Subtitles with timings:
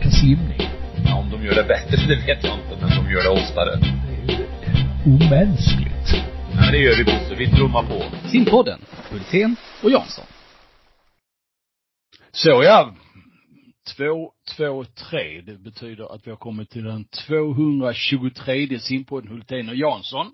[0.00, 0.68] snacka simning.
[1.04, 3.76] Ja, om de gör det bättre, det vet jag inte, men de gör det oftare.
[4.26, 4.46] Det är ju
[5.04, 6.14] omänskligt.
[6.52, 8.28] Ja, men det gör vi Bosse, vi trummar på.
[8.28, 10.24] Simpodden, Hultén och Jansson.
[12.32, 12.94] Så ja.
[13.96, 15.40] Två, två, tre.
[15.40, 20.32] Det betyder att vi har kommit till den 223 simpodden Hultén och Jansson.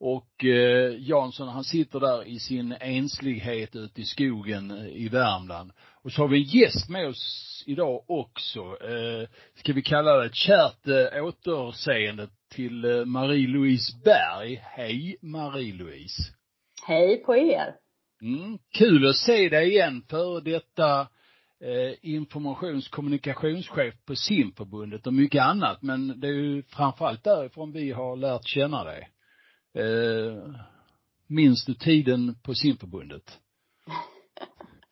[0.00, 5.72] Och eh, Jansson han sitter där i sin enslighet ute i skogen eh, i Värmland.
[6.08, 8.60] Och så har vi en gäst med oss idag också.
[8.60, 14.62] Eh, ska vi kalla det ett kärt eh, återseende till eh, Marie-Louise Berg.
[14.64, 16.22] Hej Marie-Louise.
[16.86, 17.74] Hej på er.
[18.22, 21.00] Mm, kul att se dig igen för detta
[21.64, 25.82] eh, informations kommunikationschef på simförbundet och mycket annat.
[25.82, 29.08] Men det är ju framförallt därifrån vi har lärt känna dig.
[29.74, 30.54] Eh,
[31.26, 33.38] minns du tiden på simförbundet?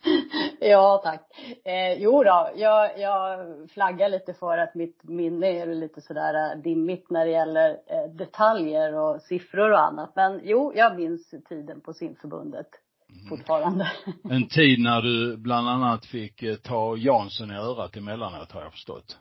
[0.60, 1.20] ja, tack.
[1.64, 6.62] Eh, jo då, jag, jag flaggar lite för att mitt minne är lite sådär eh,
[6.62, 10.12] dimmigt när det gäller eh, detaljer och siffror och annat.
[10.16, 12.68] Men jo, jag minns tiden på simförbundet
[13.10, 13.28] mm.
[13.28, 13.92] fortfarande.
[14.30, 18.72] En tid när du bland annat fick eh, ta Jansson i örat emellanåt har jag
[18.72, 19.18] förstått.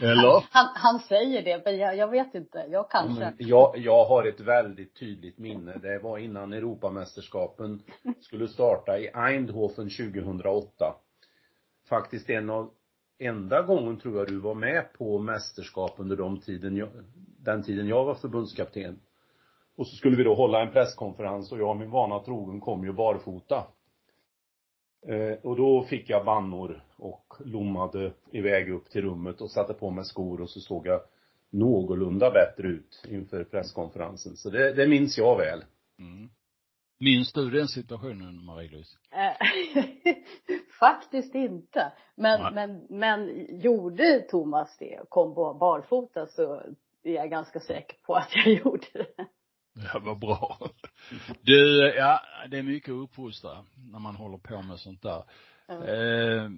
[0.00, 0.44] Eller?
[0.50, 2.66] Han, han säger det, men jag, jag vet inte.
[2.70, 3.24] Jag kanske.
[3.24, 5.78] Ja, jag, jag har ett väldigt tydligt minne.
[5.82, 7.82] Det var innan Europamästerskapen
[8.20, 10.94] skulle starta i Eindhoven 2008.
[11.88, 12.70] Faktiskt en av
[13.18, 16.88] enda gången tror jag du var med på mästerskap under de tiden jag,
[17.38, 19.00] den tiden jag var förbundskapten.
[19.76, 22.92] Och så skulle vi då hålla en presskonferens och jag min vana trogen kom ju
[22.92, 23.66] barfota.
[25.06, 29.90] Eh, och då fick jag bannor och lommade iväg upp till rummet och satte på
[29.90, 31.00] mig skor och så såg jag
[31.50, 34.36] någorlunda bättre ut inför presskonferensen.
[34.36, 35.64] Så det, det minns jag väl.
[35.98, 36.28] Mm.
[37.00, 38.96] Minns du den situationen, Marie-Louise?
[39.10, 40.14] Eh,
[40.80, 41.92] faktiskt inte.
[42.14, 46.62] Men, men, men gjorde Thomas det, kom på barfota så
[47.02, 49.26] är jag ganska säker på att jag gjorde det.
[49.92, 50.58] Ja, vad bra.
[51.42, 55.22] Du, ja, det är mycket att uppfostra när man håller på med sånt där.
[55.68, 55.82] Mm.
[55.82, 56.50] Eh,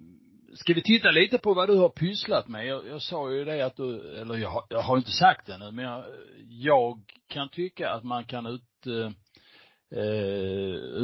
[0.54, 2.66] ska vi titta lite på vad du har pysslat med?
[2.66, 5.70] Jag, jag sa ju det att du, eller jag, jag har inte sagt det nu,
[5.70, 6.04] men jag,
[6.48, 10.04] jag kan tycka att man kan ut, eh,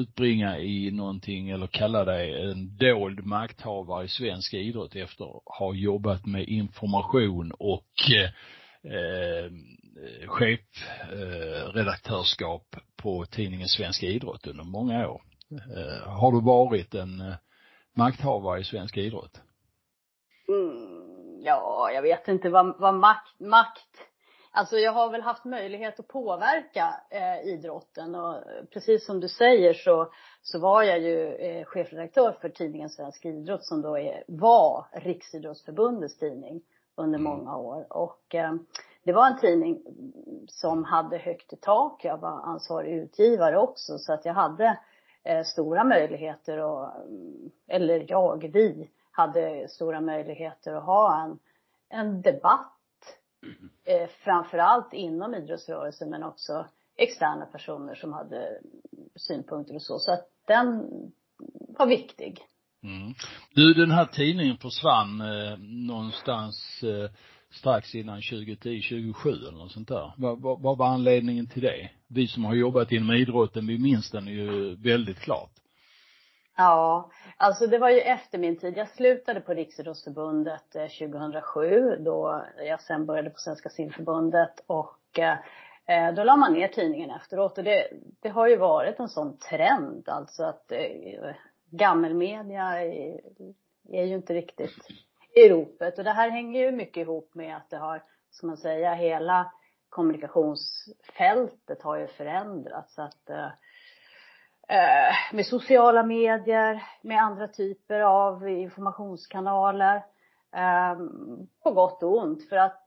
[0.00, 5.74] utbringa i någonting eller kalla dig en dold makthavare i svensk idrott efter att ha
[5.74, 7.92] jobbat med information och
[8.84, 9.50] eh,
[10.28, 15.22] chefredaktörskap eh, på tidningen Svensk Idrott under många år.
[15.50, 17.34] Eh, har du varit en eh,
[17.96, 19.40] makthavare i svensk idrott?
[20.48, 24.06] Mm, ja, jag vet inte vad, vad makt, makt
[24.56, 28.42] Alltså jag har väl haft möjlighet att påverka eh, idrotten och
[28.72, 33.64] precis som du säger så, så var jag ju eh, chefredaktör för tidningen Svensk Idrott
[33.64, 36.62] som då är, var Riksidrottsförbundets tidning
[36.96, 37.32] under mm.
[37.32, 37.86] många år.
[37.90, 38.54] Och eh,
[39.06, 39.82] det var en tidning
[40.48, 42.04] som hade högt i tak.
[42.04, 44.78] Jag var ansvarig utgivare också så att jag hade
[45.24, 46.88] eh, stora möjligheter och,
[47.68, 51.38] eller jag, vi hade stora möjligheter att ha en,
[51.88, 52.72] en debatt.
[53.84, 58.60] Eh, framförallt inom idrottsrörelsen men också externa personer som hade
[59.16, 59.98] synpunkter och så.
[59.98, 60.82] Så att den
[61.78, 62.40] var viktig.
[62.82, 63.14] Mm.
[63.54, 67.10] Du, den här tidningen försvann eh, någonstans eh,
[67.50, 70.12] strax innan 2010, 2007 eller något sånt där.
[70.16, 71.90] Vad, vad, vad var anledningen till det?
[72.08, 75.50] Vi som har jobbat inom idrotten, vi minns den ju väldigt klart.
[76.56, 78.76] Ja, alltså det var ju efter min tid.
[78.76, 86.14] Jag slutade på Riksidrottsförbundet eh, 2007 då jag sen började på Svenska simförbundet och eh,
[86.14, 87.88] då la man ner tidningen efteråt och det,
[88.20, 91.34] det har ju varit en sån trend alltså att eh,
[91.70, 93.20] gammelmedia är,
[93.88, 94.88] är ju inte riktigt
[95.36, 95.98] i ropet.
[95.98, 99.52] Och det här hänger ju mycket ihop med att det har, ska man säga, hela
[99.88, 102.94] kommunikationsfältet har ju förändrats.
[102.94, 103.50] Så att eh,
[104.68, 109.96] eh, med sociala medier, med andra typer av informationskanaler.
[110.56, 110.96] Eh,
[111.62, 112.48] på gott och ont.
[112.48, 112.82] För att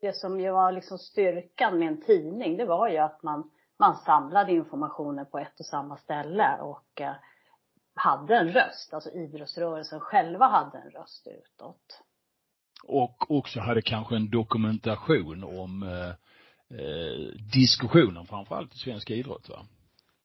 [0.00, 3.96] det som ju var liksom styrkan med en tidning, det var ju att man, man
[3.96, 6.58] samlade informationen på ett och samma ställe.
[6.60, 7.14] Och eh,
[7.98, 12.02] hade en röst, alltså idrottsrörelsen själva hade en röst utåt.
[12.84, 16.08] Och också hade kanske en dokumentation om eh,
[16.78, 19.66] eh, diskussionen framförallt i svensk idrott va?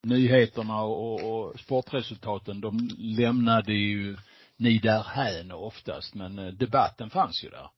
[0.04, 4.18] Nyheterna och, och sportresultaten, de lämnade ju
[4.58, 7.70] ni därhän oftast, men eh, debatten fanns ju där.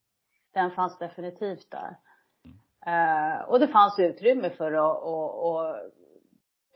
[0.53, 1.98] Den fanns definitivt där.
[2.45, 2.57] Mm.
[2.88, 5.75] Uh, och det fanns utrymme för att och, och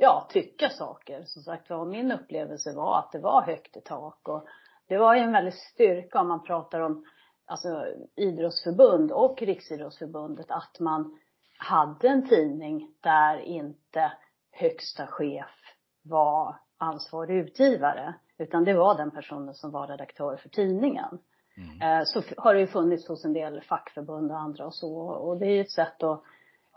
[0.01, 1.23] ja, tycka saker.
[1.25, 4.45] Som sagt var, min upplevelse var att det var högt i tak och
[4.87, 7.05] det var ju en väldig styrka om man pratar om
[7.45, 7.85] alltså
[8.15, 11.19] idrottsförbund och Riksidrottsförbundet att man
[11.57, 14.11] hade en tidning där inte
[14.51, 15.55] högsta chef
[16.03, 18.13] var ansvarig utgivare.
[18.37, 21.19] Utan det var den personen som var redaktör för tidningen.
[21.57, 21.99] Mm.
[21.99, 24.97] Eh, så har det ju funnits hos en del fackförbund och andra och så.
[24.99, 26.23] Och det är ju ett sätt att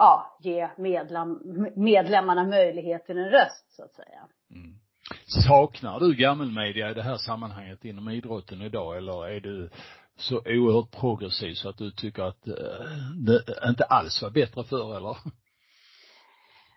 [0.02, 1.40] ja, ge medlem,
[1.76, 4.28] medlemmarna möjlighet till en röst så att säga.
[4.50, 4.75] Mm.
[5.46, 9.70] Saknar du gammelmedia i det här sammanhanget inom idrotten idag eller är du
[10.16, 12.54] så oerhört progressiv så att du tycker att eh,
[13.26, 15.16] det inte alls var bättre förr eller?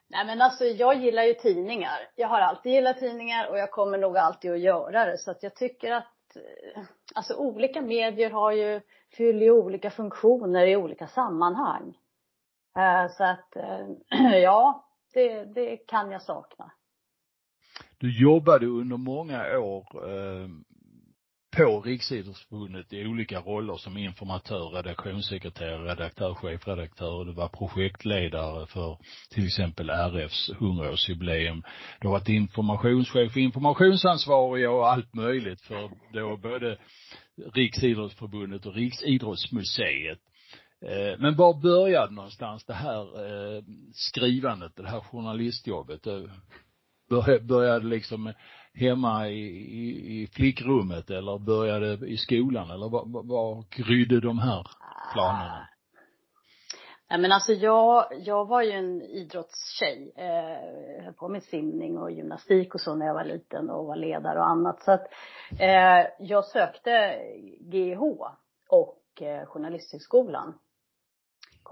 [0.07, 2.00] Nej men alltså jag gillar ju tidningar.
[2.16, 5.18] Jag har alltid gillat tidningar och jag kommer nog alltid att göra det.
[5.18, 6.81] Så att jag tycker att, eh,
[7.16, 8.81] alltså olika medier har ju,
[9.18, 11.95] fyller ju olika funktioner i olika sammanhang.
[12.75, 16.72] Eh, så att, eh, ja, det, det kan jag sakna.
[17.98, 20.48] Du jobbade under många år eh,
[21.57, 27.25] på Riksidrottsförbundet i olika roller som informatör, redaktionssekreterare, redaktör, chefredaktör.
[27.25, 28.98] Du var projektledare för
[29.30, 31.63] till exempel RFs hundraårsjubileum.
[32.00, 36.78] Du har varit informationschef, informationsansvarig och allt möjligt för då både
[37.54, 40.19] Riksidrottsförbundet och Riksidrottsmuseet.
[40.85, 46.07] Eh, men var började någonstans det här eh, skrivandet, det här journalistjobbet?
[46.07, 46.23] Eh,
[47.41, 48.33] började liksom
[48.73, 49.41] hemma i,
[49.81, 54.67] i, i flickrummet eller började i skolan eller var, var grydde de här
[55.13, 55.67] planerna?
[57.09, 60.13] Nej men alltså jag, jag var ju en idrottstjej.
[60.15, 63.95] Eh, höll på med simning och gymnastik och så när jag var liten och var
[63.95, 64.81] ledare och annat.
[64.81, 65.07] Så att
[65.59, 67.19] eh, jag sökte
[67.59, 68.01] GH
[68.69, 70.53] och eh, Journalisthögskolan.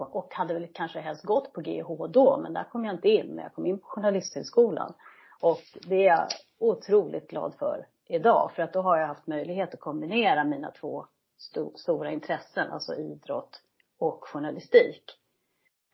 [0.00, 3.26] Och hade väl kanske helst gått på GH då, men där kom jag inte in.
[3.26, 4.94] Men jag kom in på Journalisthögskolan.
[5.40, 8.50] Och det är jag otroligt glad för idag.
[8.54, 11.06] För att då har jag haft möjlighet att kombinera mina två
[11.38, 13.62] sto stora intressen, alltså idrott
[13.98, 15.04] och journalistik.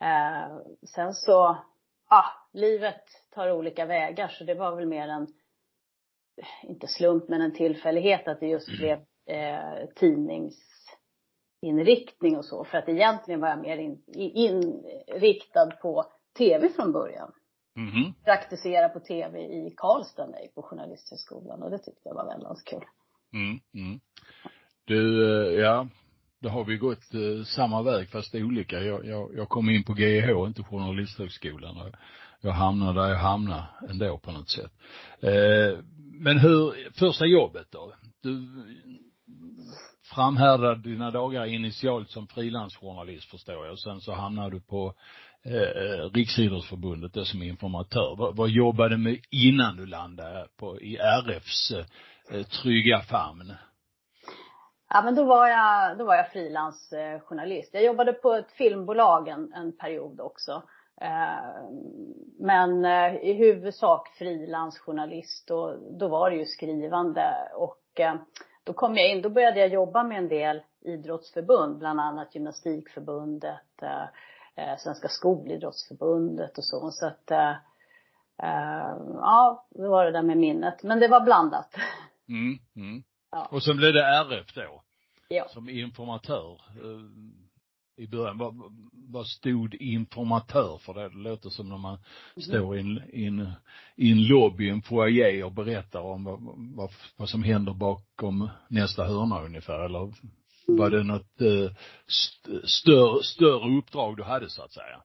[0.00, 0.56] Eh,
[0.94, 1.56] sen så,
[2.08, 5.26] ah, livet tar olika vägar så det var väl mer en,
[6.62, 8.78] inte slump men en tillfällighet att det just mm.
[8.78, 8.98] blev
[9.38, 9.86] eh,
[11.60, 12.64] tidningsinriktning och så.
[12.64, 16.04] För att egentligen var jag mer in, inriktad på
[16.38, 17.32] tv från början.
[17.76, 18.12] Mm.
[18.24, 22.84] Praktisera på tv i Karlstad mig på Journalisthögskolan och det tyckte jag var väldigt kul.
[23.32, 24.00] Mm, mm.
[24.84, 25.88] Du, eh, ja,
[26.40, 28.80] då har vi gått eh, samma väg fast olika.
[28.80, 31.92] Jag, jag, jag kom in på GH, inte Journalisthögskolan.
[32.40, 34.72] Jag hamnade där jag hamnade ändå på något sätt.
[35.20, 35.78] Eh,
[36.12, 37.92] men hur, första jobbet då?
[38.22, 38.48] Du
[40.14, 43.72] framhärdade dina dagar initialt som frilansjournalist förstår jag.
[43.72, 44.94] Och sen så hamnade du på
[45.44, 48.16] eh, Riksidrottsförbundet då som informatör.
[48.18, 51.70] Vad, vad jobbade du med innan du landade på, i RFs
[52.30, 53.52] eh, trygga famn?
[54.92, 57.70] Ja men då var jag, då var jag frilansjournalist.
[57.74, 60.62] Jag jobbade på ett filmbolag en, en period också.
[61.00, 61.70] Eh,
[62.38, 68.14] men eh, i huvudsak frilansjournalist och då var det ju skrivande och eh,
[68.64, 73.82] då kom jag in, då började jag jobba med en del idrottsförbund, bland annat Gymnastikförbundet,
[73.82, 76.90] eh, Svenska skolidrottsförbundet och så.
[76.90, 77.50] Så att, eh,
[78.42, 80.82] eh, ja, det var det där med minnet.
[80.82, 81.74] Men det var blandat.
[82.28, 83.02] Mm, mm.
[83.30, 83.48] Ja.
[83.50, 84.82] Och sen blev det RF då?
[85.28, 85.48] Ja.
[85.48, 87.00] Som informatör eh,
[88.00, 88.38] i början.
[88.38, 88.54] Vad,
[88.92, 90.94] vad stod informatör för?
[90.94, 91.98] Det, det låter som när man
[92.36, 92.42] mm.
[92.42, 93.52] står i en, i en,
[93.96, 96.38] i en lobby, en foyer och berättar om vad,
[96.76, 99.84] vad, vad som händer bakom nästa hörna ungefär.
[99.84, 100.12] Eller
[100.66, 101.72] var det något eh,
[102.08, 105.02] st större, större uppdrag du hade så att säga?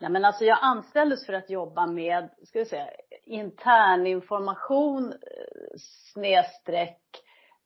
[0.00, 2.86] Nej men alltså jag anställdes för att jobba med, ska vi säga,
[3.26, 5.78] intern information eh,
[6.12, 7.00] snedstreck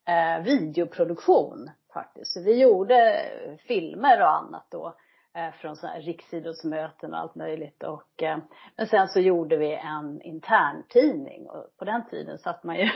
[0.08, 2.32] eh, videoproduktion faktiskt.
[2.32, 3.24] Så vi gjorde
[3.58, 4.94] filmer och annat då
[5.34, 8.38] eh, från sådana här riksidrottsmöten och allt möjligt och eh,
[8.76, 12.88] men sen så gjorde vi en interntidning och på den tiden satt man ju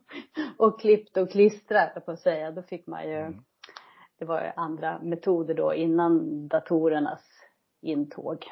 [0.56, 2.50] och klippte och klistrade på att säga.
[2.50, 3.42] Då fick man ju, mm.
[4.18, 7.22] det var ju andra metoder då innan datorernas
[7.82, 8.44] intåg.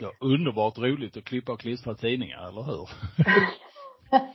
[0.00, 2.88] Ja, underbart roligt att klippa och klistra tidningar, eller hur?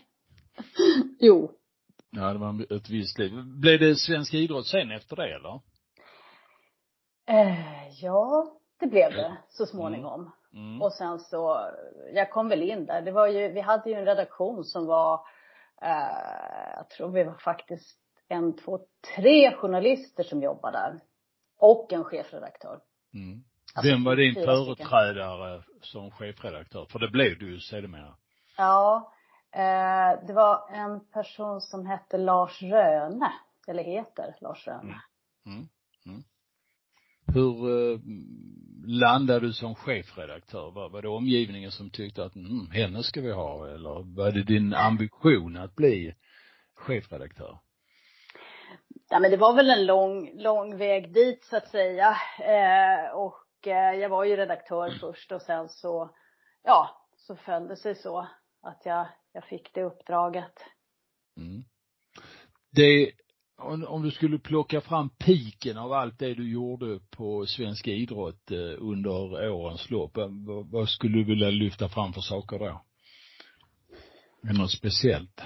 [1.19, 1.58] jo.
[2.11, 3.31] Ja, det var ett visst liv.
[3.43, 5.61] Blev det svensk idrott sen efter det, eller?
[7.27, 10.19] Eh, ja, det blev det så småningom.
[10.21, 10.33] Mm.
[10.53, 10.81] Mm.
[10.81, 11.71] Och sen så,
[12.13, 13.01] jag kom väl in där.
[13.01, 15.13] Det var ju, vi hade ju en redaktion som var
[15.81, 18.79] eh, jag tror vi var faktiskt en, två,
[19.15, 20.99] tre journalister som jobbade där.
[21.59, 22.79] Och en chefredaktör.
[23.13, 23.43] Mm.
[23.73, 26.85] Alltså, Vem var din företrädare som chefredaktör?
[26.85, 28.15] För det blev du ju sedermera.
[28.57, 29.13] Ja,
[29.51, 33.31] Eh, det var en person som hette Lars Röne,
[33.67, 35.01] eller heter Lars Röne.
[35.45, 35.57] Mm.
[35.57, 35.67] Mm.
[36.05, 36.23] Mm.
[37.33, 37.99] Hur eh,
[38.85, 40.71] landade du som chefredaktör?
[40.71, 44.43] Var, var det omgivningen som tyckte att mm, henne ska vi ha eller var det
[44.43, 46.15] din ambition att bli
[46.75, 47.59] chefredaktör?
[49.09, 52.17] Ja men det var väl en lång, lång väg dit så att säga.
[52.39, 56.09] Eh, och eh, jag var ju redaktör först och sen så,
[56.63, 58.27] ja, så föll det sig så
[58.61, 60.53] att jag, jag fick det uppdraget.
[61.37, 61.63] Mm.
[62.71, 63.11] Det,
[63.57, 68.51] om, om du skulle plocka fram piken av allt det du gjorde på svensk idrott
[68.51, 72.81] eh, under årens lopp, vad, vad skulle du vilja lyfta fram för saker då?
[74.49, 75.41] Är något speciellt?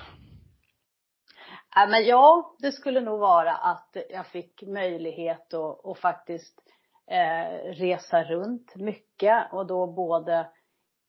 [1.75, 6.59] Ja, men ja, det skulle nog vara att jag fick möjlighet att, att faktiskt
[7.07, 10.47] eh, resa runt mycket och då både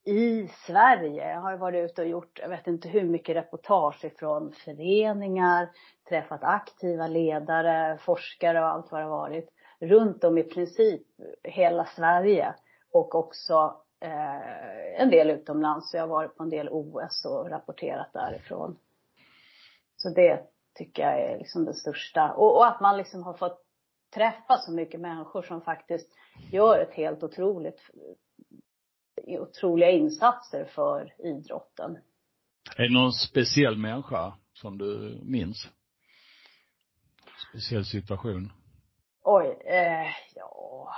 [0.04, 1.30] i Sverige.
[1.30, 5.70] Jag har varit ute och gjort, jag vet inte hur mycket reportage ifrån föreningar,
[6.08, 9.48] träffat aktiva ledare, forskare och allt vad det har varit.
[9.80, 11.02] Runt om i princip
[11.42, 12.54] hela Sverige
[12.92, 15.90] och också eh, en del utomlands.
[15.90, 18.78] Så jag har varit på en del OS och rapporterat därifrån.
[19.96, 20.42] Så det
[20.74, 22.32] tycker jag är liksom det största.
[22.32, 23.60] Och, och att man liksom har fått
[24.14, 26.08] träffa så mycket människor som faktiskt
[26.52, 27.80] gör ett helt otroligt
[29.26, 31.98] otroliga insatser för idrotten.
[32.76, 35.68] Är det någon speciell människa som du minns?
[37.50, 38.52] Speciell situation?
[39.22, 40.88] Oj, eh, ja.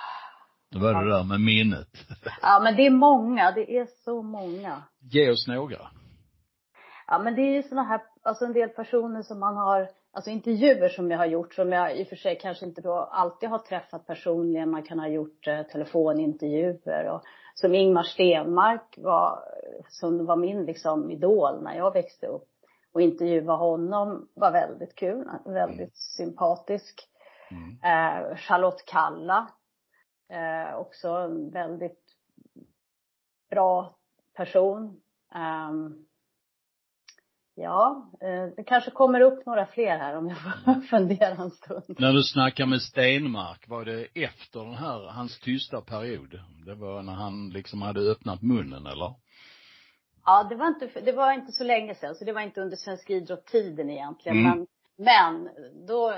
[0.70, 1.88] Det var det där med minnet.
[2.42, 3.50] Ja, men det är många.
[3.50, 4.82] Det är så många.
[5.00, 5.90] Ge oss några.
[7.06, 10.30] Ja, men det är ju såna här, alltså en del personer som man har, alltså
[10.30, 13.48] intervjuer som jag har gjort, som jag i och för sig kanske inte då alltid
[13.48, 14.70] har träffat personligen.
[14.70, 17.22] Man kan ha gjort eh, telefonintervjuer och
[17.60, 19.44] som Ingmar Stenmark var,
[19.88, 22.48] som var min liksom idol när jag växte upp.
[22.92, 25.90] Och intervjua honom var väldigt kul, väldigt mm.
[25.92, 27.08] sympatisk.
[27.50, 27.70] Mm.
[27.70, 29.50] Eh, Charlotte Kalla,
[30.28, 32.04] eh, också en väldigt
[33.50, 33.96] bra
[34.34, 35.00] person.
[35.34, 36.06] Um,
[37.58, 40.82] Ja, eh, det kanske kommer upp några fler här om jag får mm.
[40.90, 41.84] fundera en stund.
[41.98, 46.40] När du snackar med Stenmark, var det efter den här, hans tysta period?
[46.66, 49.14] Det var när han liksom hade öppnat munnen eller?
[50.24, 52.76] Ja, det var inte, det var inte så länge sedan, så det var inte under
[52.76, 54.38] Svensk Idrott-tiden egentligen.
[54.38, 54.58] Mm.
[54.58, 54.66] Men,
[55.04, 55.48] men
[55.86, 56.14] då,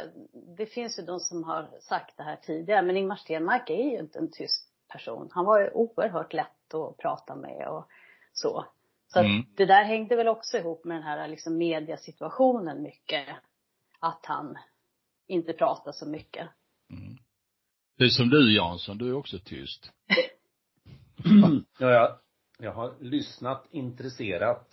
[0.56, 3.98] det finns ju de som har sagt det här tidigare, men Ingmar Stenmark är ju
[3.98, 5.28] inte en tyst person.
[5.32, 7.88] Han var ju oerhört lätt att prata med och
[8.32, 8.64] så.
[9.12, 9.44] Så mm.
[9.56, 13.26] det där hängde väl också ihop med den här liksom mediasituationen mycket.
[13.98, 14.58] Att han
[15.26, 16.48] inte pratar så mycket.
[16.90, 17.18] Mm.
[17.96, 19.92] Det är som du Jansson, du är också tyst.
[21.78, 22.18] ja, jag,
[22.58, 24.68] jag har lyssnat intresserat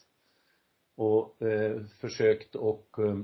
[0.96, 3.20] och eh, försökt och eh,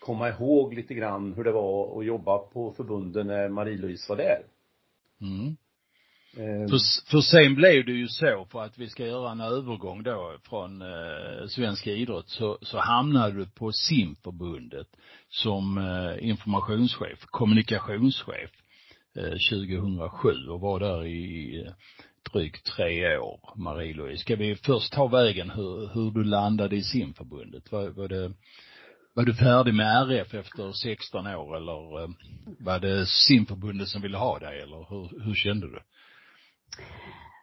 [0.00, 4.42] komma ihåg lite grann hur det var att jobba på förbunden när Marie-Louise var där.
[5.20, 5.56] Mm.
[6.36, 10.02] Eh, för, för sen blev det ju så, för att vi ska göra en övergång
[10.02, 14.86] då från eh, svensk idrott, så, så hamnade du på simförbundet
[15.28, 18.50] som eh, informationschef, kommunikationschef
[19.16, 21.72] eh, 2007 och var där i eh,
[22.32, 24.20] drygt tre år, Marie-Louise.
[24.20, 27.72] Ska vi först ta vägen hur, hur du landade i simförbundet?
[27.72, 28.32] Var, var det
[29.14, 32.08] var du färdig med RF efter 16 år eller eh,
[32.58, 35.80] var det simförbundet som ville ha dig eller hur, hur kände du?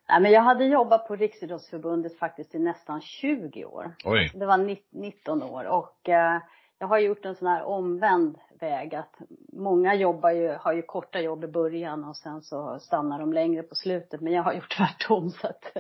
[0.10, 3.96] Nej, men jag hade jobbat på Riksidrottsförbundet faktiskt i nästan 20 år.
[4.06, 4.32] Oj.
[4.34, 6.42] Det var 19 år och eh,
[6.80, 9.16] jag har gjort en sån här omvänd väg att
[9.54, 13.64] många jobbar ju, har ju korta jobb i början och sen så stannar de längre
[13.64, 14.22] på slutet.
[14.22, 15.76] Men jag har gjort tvärtom så att,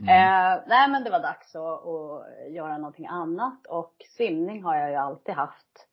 [0.00, 0.08] mm.
[0.08, 4.90] eh, nej men det var dags att, att göra någonting annat och simning har jag
[4.90, 5.86] ju alltid haft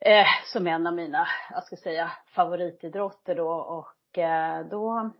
[0.00, 5.10] eh, som en av mina, jag ska säga, favoritidrotter då och eh, då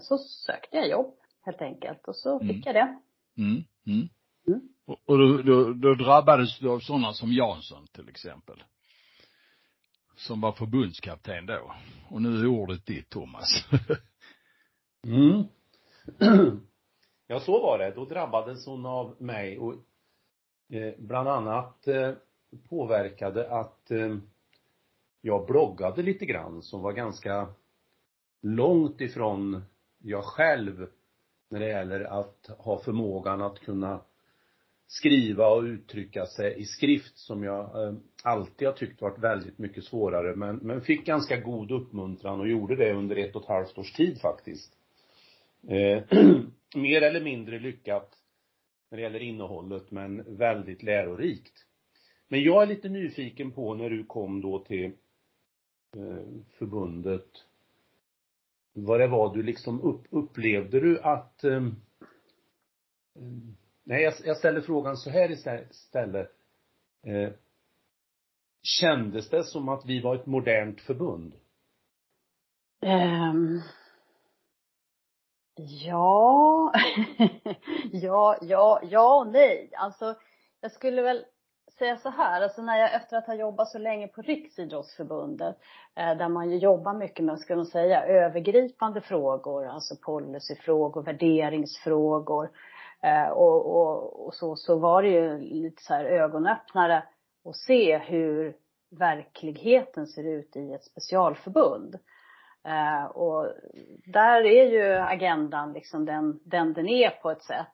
[0.00, 2.62] så sökte jag jobb helt enkelt och så fick mm.
[2.64, 2.98] jag det.
[3.42, 3.64] Mm.
[3.86, 4.08] Mm.
[4.46, 4.68] mm.
[4.86, 8.62] Och, och då, då, då drabbades du av sådana som Jansson till exempel.
[10.16, 11.72] Som var förbundskapten då.
[12.10, 13.68] Och nu är ordet ditt Thomas.
[15.06, 15.44] mm.
[17.26, 17.90] ja så var det.
[17.90, 19.74] Då drabbades hon av mig och
[20.72, 22.12] eh, bland annat eh,
[22.68, 24.16] påverkade att eh,
[25.20, 27.54] jag bloggade lite grann som var ganska
[28.42, 29.62] långt ifrån
[29.98, 30.86] jag själv
[31.50, 34.00] när det gäller att ha förmågan att kunna
[34.86, 39.84] skriva och uttrycka sig i skrift som jag eh, alltid har tyckt varit väldigt mycket
[39.84, 43.78] svårare men, men fick ganska god uppmuntran och gjorde det under ett och ett halvt
[43.78, 44.76] års tid faktiskt.
[45.68, 46.02] Eh,
[46.76, 48.16] mer eller mindre lyckat
[48.90, 51.66] när det gäller innehållet, men väldigt lärorikt.
[52.28, 54.92] Men jag är lite nyfiken på när du kom då till
[55.96, 57.44] eh, förbundet,
[58.72, 61.60] vad det var du liksom upp, upplevde du att eh,
[63.84, 66.30] Nej, jag, jag ställer frågan så här istället.
[67.06, 67.32] Eh,
[68.62, 71.34] kändes det som att vi var ett modernt förbund?
[72.82, 73.62] Um,
[75.56, 76.72] ja,
[77.92, 79.70] ja, ja, ja och nej.
[79.76, 80.14] Alltså,
[80.60, 81.24] jag skulle väl
[81.80, 85.56] säga så här, alltså när jag efter att ha jobbat så länge på Riksidrottsförbundet,
[85.94, 92.50] eh, där man ju jobbar mycket med, ska man säga, övergripande frågor, alltså policyfrågor, värderingsfrågor,
[93.02, 97.02] eh, och, och, och så, så var det ju lite så här ögonöppnare
[97.44, 98.56] att se hur
[98.90, 101.98] verkligheten ser ut i ett specialförbund.
[102.64, 103.52] Eh, och
[104.06, 107.72] där är ju agendan liksom den, den den är på ett sätt.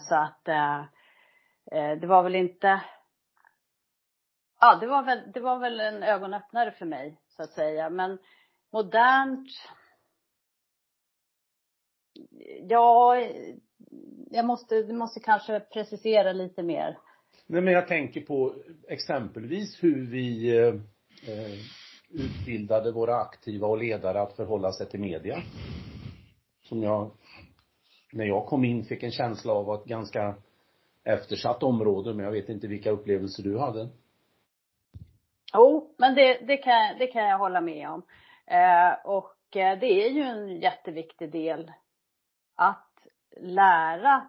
[0.00, 0.82] Så att eh,
[1.72, 2.80] Eh, det var väl inte
[4.60, 7.90] Ja, det var väl, det var väl en ögonöppnare för mig, så att säga.
[7.90, 8.18] Men
[8.72, 9.48] modernt
[12.68, 13.16] Ja,
[14.30, 16.98] jag måste, du måste kanske precisera lite mer.
[17.46, 18.54] Nej, men jag tänker på
[18.88, 20.74] exempelvis hur vi eh,
[22.10, 25.42] utbildade våra aktiva och ledare att förhålla sig till media.
[26.62, 27.10] Som jag,
[28.12, 30.34] när jag kom in, fick en känsla av att ganska
[31.04, 33.88] eftersatt område, men jag vet inte vilka upplevelser du hade.
[35.54, 38.02] Jo, men det, det, kan, det kan jag hålla med om.
[38.46, 41.72] Eh, och eh, det är ju en jätteviktig del
[42.54, 43.06] att
[43.40, 44.28] lära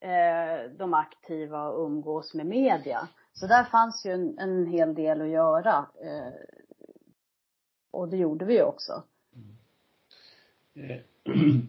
[0.00, 3.08] eh, de aktiva att umgås med media.
[3.32, 5.86] Så där fanns ju en, en hel del att göra.
[6.02, 6.32] Eh,
[7.90, 9.02] och det gjorde vi ju också.
[10.74, 11.00] Mm.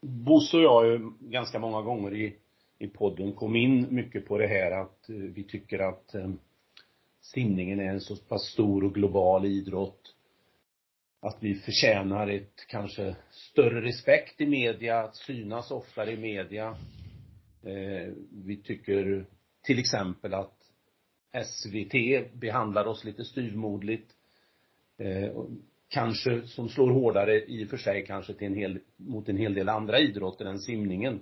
[0.00, 2.36] Bosse och jag har ju ganska många gånger i,
[2.82, 6.30] i podden kom in mycket på det här att eh, vi tycker att eh,
[7.20, 10.14] simningen är en så pass stor och global idrott
[11.20, 16.76] att vi förtjänar ett kanske större respekt i media, att synas oftare i media.
[17.62, 18.12] Eh,
[18.44, 19.26] vi tycker
[19.62, 20.58] till exempel att
[21.46, 21.94] SVT
[22.32, 24.12] behandlar oss lite styvmoderligt.
[25.88, 29.54] Kanske som slår hårdare i och för sig kanske till en hel, mot en hel
[29.54, 31.20] del andra idrotter än simningen.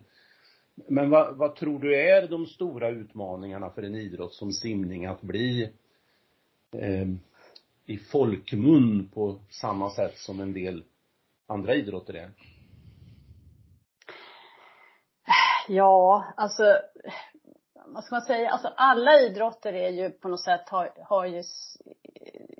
[0.88, 5.22] Men vad, vad tror du är de stora utmaningarna för en idrott som simning att
[5.22, 5.72] bli
[6.72, 7.08] eh,
[7.86, 10.84] i folkmun på samma sätt som en del
[11.46, 12.30] andra idrotter är?
[15.68, 16.64] Ja, alltså
[17.86, 21.42] vad ska man säga, alltså alla idrotter är ju på något sätt, har, har ju,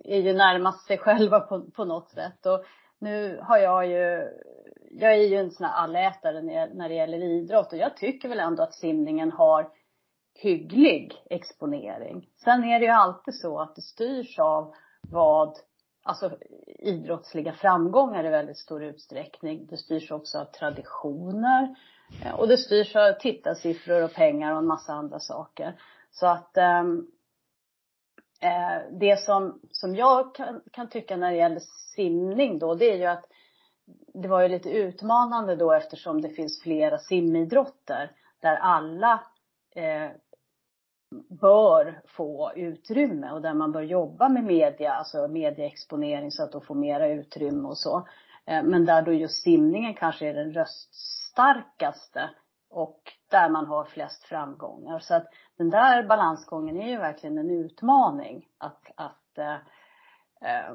[0.05, 2.47] är ju närmast sig själva på, på något sätt.
[2.47, 2.65] Och
[2.99, 4.29] nu har jag ju,
[4.90, 6.42] jag är ju en sån här allätare
[6.74, 9.70] när det gäller idrott och jag tycker väl ändå att simningen har
[10.35, 12.29] hygglig exponering.
[12.37, 14.74] Sen är det ju alltid så att det styrs av
[15.11, 15.59] vad,
[16.03, 16.38] alltså
[16.79, 19.66] idrottsliga framgångar i väldigt stor utsträckning.
[19.66, 21.74] Det styrs också av traditioner.
[22.24, 25.81] Eh, och det styrs av tittarsiffror och pengar och en massa andra saker.
[26.11, 27.07] Så att ehm,
[28.40, 31.61] eh, det som, som jag kan, kan tycka när det gäller
[31.94, 33.24] simning då, det är ju att
[34.14, 39.23] det var ju lite utmanande då eftersom det finns flera simidrotter där alla
[39.75, 40.11] eh,
[41.40, 46.61] bör få utrymme och där man bör jobba med media, alltså medieexponering så att de
[46.61, 48.09] får mera utrymme och så.
[48.46, 52.31] Eh, men där då just simningen kanske är den röststarkaste
[52.70, 54.99] och där man har flest framgångar.
[54.99, 59.55] Så att den där balansgången är ju verkligen en utmaning att, att eh,
[60.51, 60.75] eh,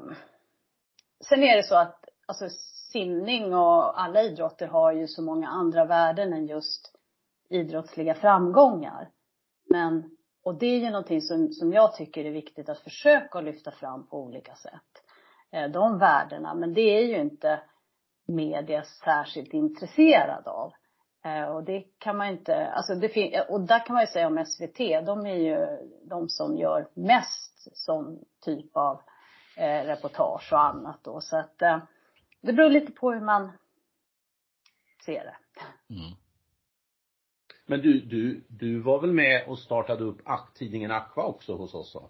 [1.30, 2.50] Sen är det så att alltså
[2.92, 6.96] simning och alla idrotter har ju så många andra värden än just
[7.50, 9.10] idrottsliga framgångar.
[9.70, 13.72] Men, och det är ju någonting som, som jag tycker är viktigt att försöka lyfta
[13.72, 15.04] fram på olika sätt.
[15.52, 16.54] Eh, de värdena.
[16.54, 17.60] Men det är ju inte
[18.28, 20.74] media särskilt intresserad av.
[21.26, 24.46] Eh, och det kan man inte, alltså det och där kan man ju säga om
[24.46, 25.68] SVT, de är ju
[26.04, 29.02] de som gör mest sån typ av
[29.58, 31.22] eh, reportage och annat då.
[31.22, 31.78] Så att eh,
[32.46, 33.52] det beror lite på hur man
[35.06, 35.36] ser det.
[35.94, 36.16] Mm.
[37.66, 40.22] Men du, du, du var väl med och startade upp
[40.54, 42.10] tidningen Aqua också hos oss va?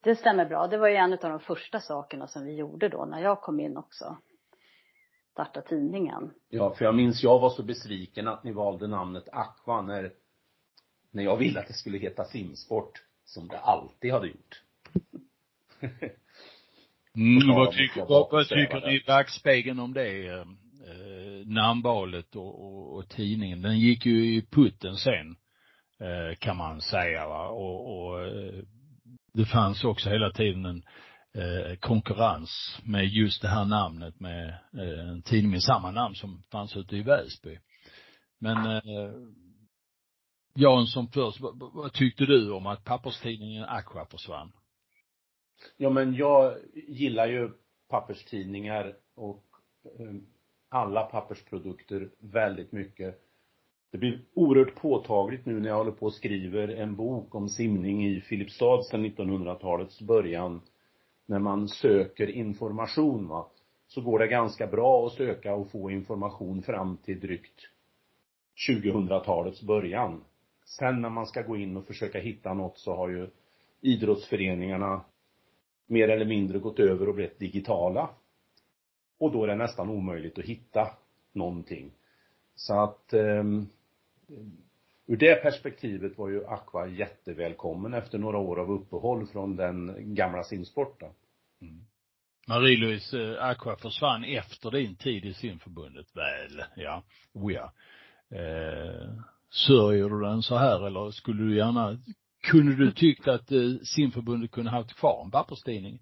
[0.00, 0.66] Det stämmer bra.
[0.66, 3.60] Det var ju en av de första sakerna som vi gjorde då när jag kom
[3.60, 4.16] in också.
[5.32, 6.34] Starta tidningen.
[6.48, 10.12] Ja, för jag minns jag var så besviken att ni valde namnet Aqua när,
[11.10, 13.02] när jag ville att det skulle heta Simsport.
[13.24, 14.62] Som det alltid hade gjort.
[17.16, 20.26] mm, vad tycker, vad, vad tycker ni i backspegeln om det?
[20.26, 20.44] Eh,
[21.46, 23.62] namnvalet och, och, och tidningen.
[23.62, 25.36] Den gick ju i putten sen,
[26.00, 27.48] eh, kan man säga va.
[27.48, 28.62] Och, och eh,
[29.32, 30.82] det fanns också hela tiden en
[31.34, 36.42] eh, konkurrens med just det här namnet med eh, en tidning med samma namn som
[36.52, 37.58] fanns ute i Väsby.
[38.40, 39.12] Men eh,
[40.54, 44.52] Jansson först, vad, vad tyckte du om att papperstidningen Aqua försvann?
[45.76, 47.50] Ja men jag gillar ju
[47.88, 49.44] papperstidningar och
[49.98, 50.14] eh,
[50.68, 53.20] alla pappersprodukter väldigt mycket.
[53.90, 58.06] Det blir oerhört påtagligt nu när jag håller på och skriver en bok om simning
[58.06, 60.60] i Filipstad sedan 1900-talets början.
[61.26, 63.46] När man söker information va,
[63.86, 67.60] så går det ganska bra att söka och få information fram till drygt
[68.68, 70.24] 2000-talets början.
[70.64, 73.28] Sen när man ska gå in och försöka hitta något så har ju
[73.80, 75.00] idrottsföreningarna
[75.86, 78.10] mer eller mindre gått över och blivit digitala.
[79.18, 80.90] Och då är det nästan omöjligt att hitta
[81.32, 81.92] någonting.
[82.54, 83.68] Så att um,
[85.06, 90.44] ur det perspektivet var ju Aqua jättevälkommen efter några år av uppehåll från den gamla
[90.44, 91.10] simsporten.
[91.60, 91.84] Mm.
[92.48, 96.62] Marie-Louise, eh, Aqua försvann efter din tid i simförbundet väl?
[96.76, 97.72] Ja, oh ja.
[98.30, 99.10] Eh,
[99.50, 101.98] sörjer du den så här eller skulle du gärna,
[102.44, 103.58] kunde du tyckt att eh,
[103.96, 105.98] simförbundet kunde haft kvar en papperstidning?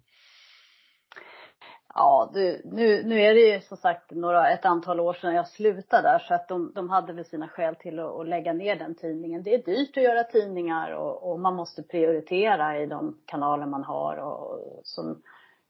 [1.94, 5.48] Ja, du, nu, nu är det ju som sagt några, ett antal år sedan jag
[5.48, 8.76] slutade där så att de, de hade väl sina skäl till att, att lägga ner
[8.76, 9.42] den tidningen.
[9.42, 13.85] Det är dyrt att göra tidningar och, och man måste prioritera i de kanaler man
[13.85, 15.22] har och, och som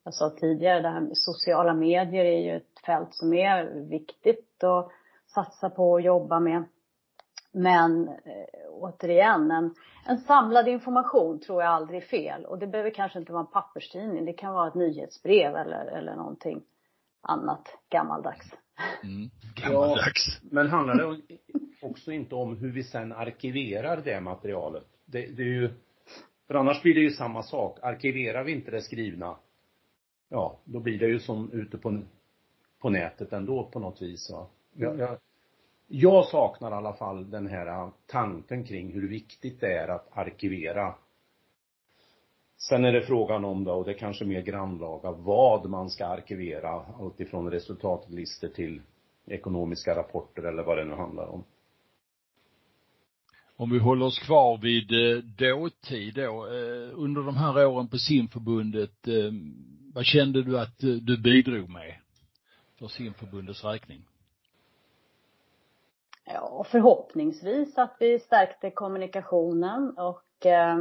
[0.05, 4.65] jag sa tidigare, det här med sociala medier är ju ett fält som är viktigt
[4.65, 4.89] att
[5.35, 6.65] satsa på och jobba med.
[7.53, 9.75] Men eh, återigen, en,
[10.07, 12.45] en samlad information tror jag aldrig är fel.
[12.45, 14.25] Och det behöver kanske inte vara en papperstidning.
[14.25, 16.63] Det kan vara ett nyhetsbrev eller, eller någonting
[17.23, 18.47] annat gammaldags.
[19.03, 20.41] Mm, gammaldags.
[20.43, 21.21] Ja, men handlar det
[21.83, 24.87] också inte om hur vi sen arkiverar det materialet?
[25.05, 25.71] Det, det är ju,
[26.47, 27.79] för annars blir det ju samma sak.
[27.83, 29.37] Arkiverar vi inte det skrivna,
[30.29, 32.03] ja, då blir det ju som ute på,
[32.79, 34.31] på nätet ändå på något vis.
[34.31, 34.47] Va?
[34.75, 35.19] Jag, jag,
[35.95, 40.95] jag saknar i alla fall den här tanken kring hur viktigt det är att arkivera.
[42.59, 46.07] Sen är det frågan om då, och det är kanske mer grannlaga, vad man ska
[46.07, 46.85] arkivera.
[47.01, 48.81] Alltifrån resultatlistor till
[49.27, 51.45] ekonomiska rapporter eller vad det nu handlar om.
[53.57, 57.99] Om vi håller oss kvar vid eh, dåtid då, eh, under de här åren på
[57.99, 59.33] simförbundet, eh,
[59.95, 61.95] vad kände du att du bidrog med
[62.79, 64.03] för simförbundets räkning?
[66.25, 70.79] Ja, förhoppningsvis att vi stärkte kommunikationen och eh,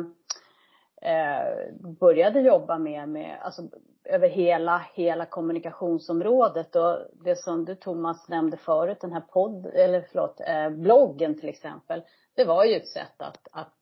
[1.02, 3.62] eh, började jobba mer med, alltså
[4.04, 10.06] över hela, hela kommunikationsområdet och det som du Thomas nämnde förut, den här podd, eller
[10.12, 12.04] förlåt, eh, bloggen till exempel.
[12.36, 13.74] Det var ju ett sätt att, att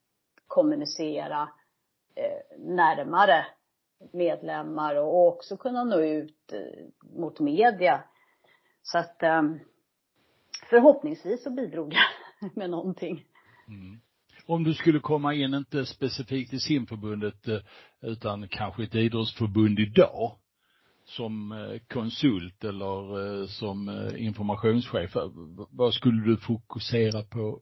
[0.48, 1.50] kommunicera
[2.16, 3.46] eh, närmare
[4.14, 6.86] medlemmar och också kunna nå ut eh,
[7.20, 8.04] mot media.
[8.84, 9.42] Så att eh,
[10.70, 13.26] förhoppningsvis så bidrog jag med någonting.
[13.68, 14.00] Mm.
[14.46, 17.60] Om du skulle komma in, inte specifikt i simförbundet, eh,
[18.02, 20.36] utan kanske ett idrottsförbund idag,
[21.06, 25.16] som eh, konsult eller eh, som informationschef,
[25.72, 27.62] vad skulle du fokusera på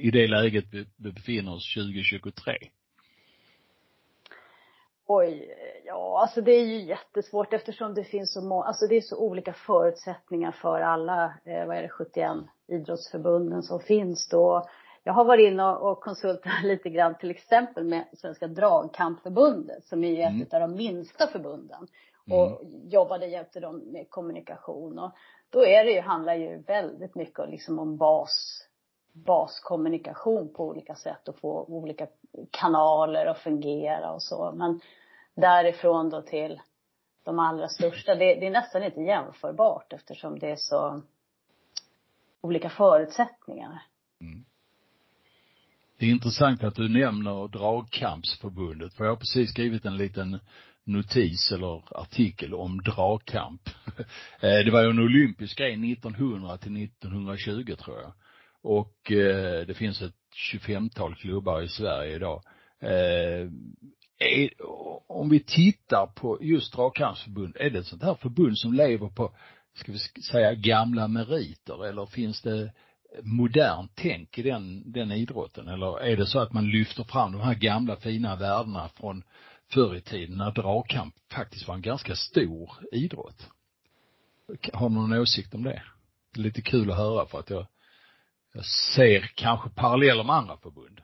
[0.00, 0.64] i det läget
[0.96, 2.54] vi befinner oss 2023?
[5.10, 9.00] Oj, ja alltså det är ju jättesvårt eftersom det finns så många, alltså det är
[9.00, 12.30] så olika förutsättningar för alla, eh, vad är det, 71
[12.66, 14.68] idrottsförbunden som finns då.
[15.04, 20.26] Jag har varit inne och konsulterat lite grann till exempel med Svenska dragkampförbundet som är
[20.26, 20.42] mm.
[20.42, 21.86] ett av de minsta förbunden.
[22.26, 22.38] Mm.
[22.38, 25.12] Och jobbade jämte dem med kommunikation och
[25.50, 28.67] då är det ju, handlar ju väldigt mycket liksom om bas,
[29.24, 32.06] baskommunikation på olika sätt och få olika
[32.50, 34.52] kanaler att fungera och så.
[34.52, 34.80] Men
[35.34, 36.60] därifrån då till
[37.24, 41.02] de allra största, det, det är nästan inte jämförbart eftersom det är så
[42.40, 43.82] olika förutsättningar.
[44.20, 44.44] Mm.
[45.98, 50.40] Det är intressant att du nämner dragkampsförbundet, för jag har precis skrivit en liten
[50.84, 53.62] notis eller artikel om dragkamp.
[54.40, 58.12] Eh, det var ju en olympisk grej 1900 till 1920 tror jag.
[58.62, 60.14] Och eh, det finns ett
[60.52, 62.42] 25-tal klubbar i Sverige idag.
[62.80, 63.48] Eh,
[64.18, 64.50] är,
[65.06, 69.32] om vi tittar på just dragkampsförbund, är det ett sånt här förbund som lever på,
[69.74, 72.72] ska vi säga gamla meriter eller finns det
[73.22, 77.40] modernt tänk i den, den idrotten eller är det så att man lyfter fram de
[77.40, 79.22] här gamla fina värdena från
[79.72, 83.50] förr i tiden när dragkamp faktiskt var en ganska stor idrott?
[84.72, 85.82] Har du någon åsikt om det?
[86.38, 87.66] lite kul att höra för att jag,
[88.58, 91.00] jag ser kanske paralleller med andra förbund.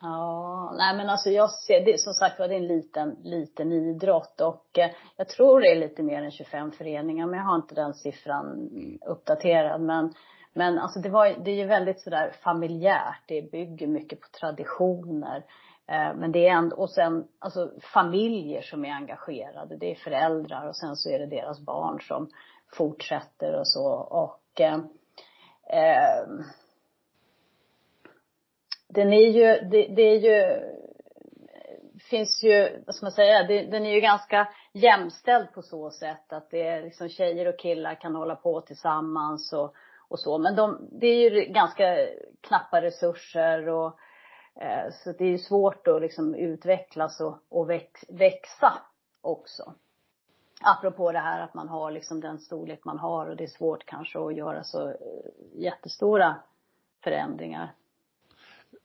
[0.00, 3.72] Ja, nej men alltså jag ser, det, som sagt var det är en liten, liten
[3.72, 7.56] idrott och eh, jag tror det är lite mer än 25 föreningar men jag har
[7.56, 8.70] inte den siffran
[9.06, 10.14] uppdaterad men
[10.52, 15.36] men alltså det var, det är ju väldigt sådär familjärt, det bygger mycket på traditioner.
[15.86, 20.68] Eh, men det är ändå, och sen alltså familjer som är engagerade, det är föräldrar
[20.68, 22.30] och sen så är det deras barn som
[22.72, 24.74] fortsätter och så och eh,
[25.72, 26.28] eh
[28.88, 30.60] den är ju, det, det är ju,
[32.10, 36.32] finns ju, vad ska man säga, det, den är ju ganska jämställd på så sätt
[36.32, 39.74] att det är liksom tjejer och killar kan hålla på tillsammans och,
[40.08, 40.38] och så.
[40.38, 41.96] Men de, det är ju ganska
[42.40, 43.98] knappa resurser och
[44.60, 48.72] eh, så det är ju svårt att liksom utvecklas och, och väx, växa
[49.20, 49.74] också.
[50.60, 53.86] Apropå det här att man har liksom den storlek man har och det är svårt
[53.86, 54.94] kanske att göra så eh,
[55.54, 56.36] jättestora
[57.04, 57.74] förändringar.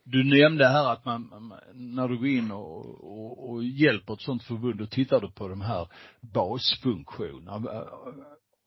[0.06, 4.44] Du nämnde här att man, när du går in och, och, och hjälper ett sånt
[4.44, 5.88] förbund, då tittar du på de här
[6.22, 7.86] basfunktionerna.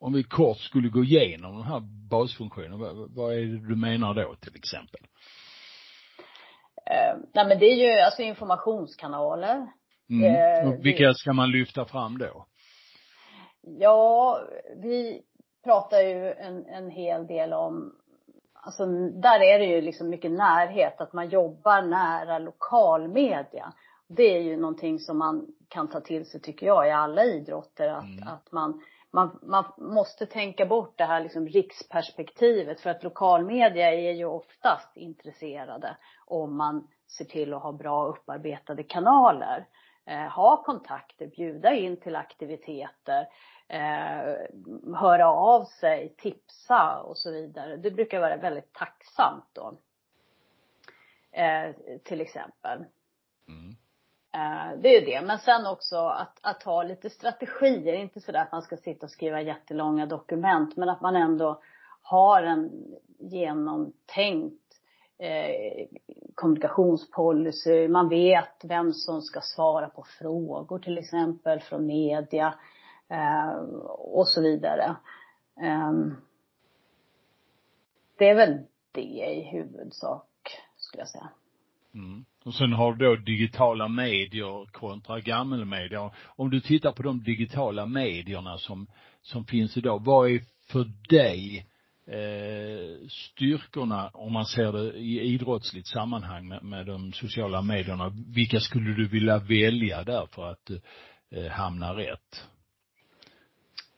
[0.00, 4.14] Om vi kort skulle gå igenom de här basfunktionerna, vad, vad är det du menar
[4.14, 5.00] då till exempel?
[6.90, 9.66] Eh, nej men det är ju alltså informationskanaler.
[10.10, 10.24] Mm.
[10.24, 12.46] Eh, och vilka ska man lyfta fram då?
[13.60, 14.40] Ja,
[14.82, 15.22] vi
[15.64, 17.92] pratar ju en, en hel del om
[18.66, 23.72] alltså där är det ju liksom mycket närhet, att man jobbar nära lokalmedia.
[24.08, 27.88] Det är ju någonting som man kan ta till sig, tycker jag, i alla idrotter.
[27.88, 28.28] Att, mm.
[28.28, 32.80] att man, man, man måste tänka bort det här liksom riksperspektivet.
[32.80, 38.82] För att lokalmedia är ju oftast intresserade om man ser till att ha bra upparbetade
[38.82, 39.66] kanaler.
[40.06, 43.26] Eh, ha kontakter, bjuda in till aktiviteter
[43.68, 44.36] eh,
[44.94, 47.76] höra av sig, tipsa och så vidare.
[47.76, 49.78] Det brukar vara väldigt tacksamt då.
[51.32, 52.84] Eh, till exempel.
[53.48, 53.76] Mm.
[54.82, 55.26] Det är ju det.
[55.26, 57.94] Men sen också att, att ha lite strategier.
[57.94, 60.76] Inte sådär att man ska sitta och skriva jättelånga dokument.
[60.76, 61.62] Men att man ändå
[62.02, 62.70] har en
[63.18, 64.65] genomtänkt
[65.18, 65.86] eh,
[66.34, 67.88] kommunikationspolicy.
[67.88, 72.54] Man vet vem som ska svara på frågor till exempel från media
[73.08, 73.56] eh,
[73.88, 74.96] och så vidare.
[75.62, 75.92] Eh,
[78.18, 78.58] det är väl
[78.92, 80.28] det i huvudsak,
[80.76, 81.28] skulle jag säga.
[81.94, 82.24] Mm.
[82.44, 86.10] Och sen har du då digitala medier kontra gammelmedia.
[86.26, 88.86] Om du tittar på de digitala medierna som,
[89.22, 90.40] som finns idag, vad är
[90.72, 91.66] för dig
[92.06, 98.60] eh, styrkorna, om man ser det i idrottsligt sammanhang med, med de sociala medierna, vilka
[98.60, 100.70] skulle du vilja välja där för att
[101.30, 102.46] eh, hamna rätt?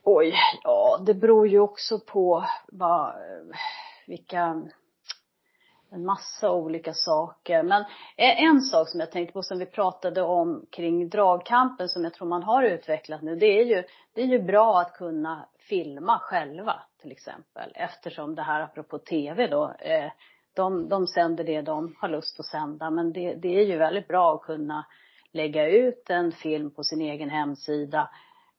[0.02, 3.14] Oj, ja det beror ju också på vad,
[4.06, 4.62] vilka,
[5.90, 7.62] en massa olika saker.
[7.62, 7.82] Men
[8.16, 12.14] eh, en sak som jag tänkte på som vi pratade om kring dragkampen som jag
[12.14, 16.18] tror man har utvecklat nu, det är ju, det är ju bra att kunna filma
[16.18, 17.72] själva till exempel.
[17.74, 20.10] Eftersom det här apropå tv då, eh,
[20.54, 22.90] de, de sänder det de har lust att sända.
[22.90, 24.86] Men det, det är ju väldigt bra att kunna
[25.32, 28.10] lägga ut en film på sin egen hemsida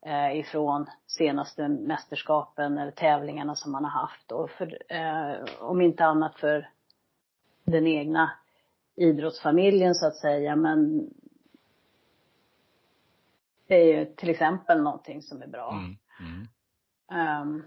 [0.06, 4.32] eh, ifrån senaste mästerskapen eller tävlingarna som man har haft.
[4.32, 6.68] Och för, eh, om inte annat för
[7.64, 8.30] den egna
[8.96, 10.56] idrottsfamiljen så att säga.
[10.56, 11.10] Men
[13.68, 15.72] det är ju till exempel någonting som är bra.
[15.72, 16.46] Mm, mm.
[17.42, 17.62] Um,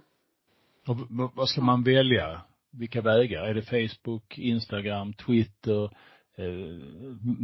[0.88, 0.98] och
[1.36, 2.42] vad ska man välja?
[2.72, 3.44] Vilka vägar?
[3.44, 5.84] Är det Facebook, Instagram, Twitter?
[6.38, 6.80] Eh,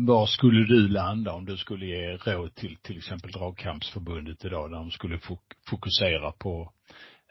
[0.08, 4.78] var skulle du landa om du skulle ge råd till till exempel Dragkampsförbundet idag när
[4.78, 5.20] de skulle
[5.70, 6.74] fokusera på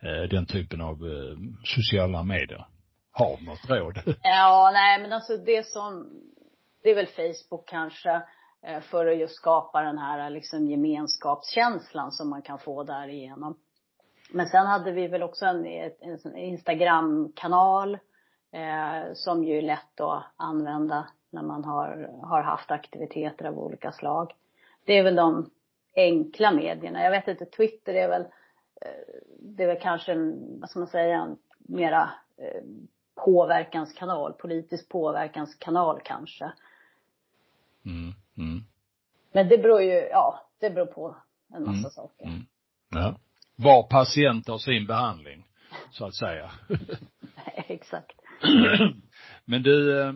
[0.02, 2.66] eh, den typen av eh, sociala medier?
[3.18, 3.98] Har något råd?
[4.22, 6.10] Ja, nej men alltså det som,
[6.82, 8.22] det är väl Facebook kanske
[8.62, 13.58] eh, för att just skapa den här liksom gemenskapskänslan som man kan få därigenom.
[14.30, 15.66] Men sen hade vi väl också en,
[16.00, 17.98] en Instagram-kanal
[18.52, 23.92] eh, som ju är lätt att använda när man har, har haft aktiviteter av olika
[23.92, 24.34] slag.
[24.84, 25.50] Det är väl de
[25.96, 27.02] enkla medierna.
[27.02, 28.22] Jag vet inte, Twitter är väl,
[28.80, 32.62] eh, det är väl kanske en, vad ska man säga, en mera eh,
[33.24, 36.52] påverkanskanal, politisk påverkanskanal kanske.
[37.86, 38.64] Mm, mm.
[39.32, 41.16] Men det beror ju, ja, det beror på
[41.54, 42.26] en massa mm, saker.
[42.26, 42.46] Mm.
[42.90, 43.18] Ja.
[43.56, 45.44] Var patient har sin behandling,
[45.90, 46.50] så att säga.
[47.56, 48.20] Exakt.
[49.44, 50.14] Men du, eh,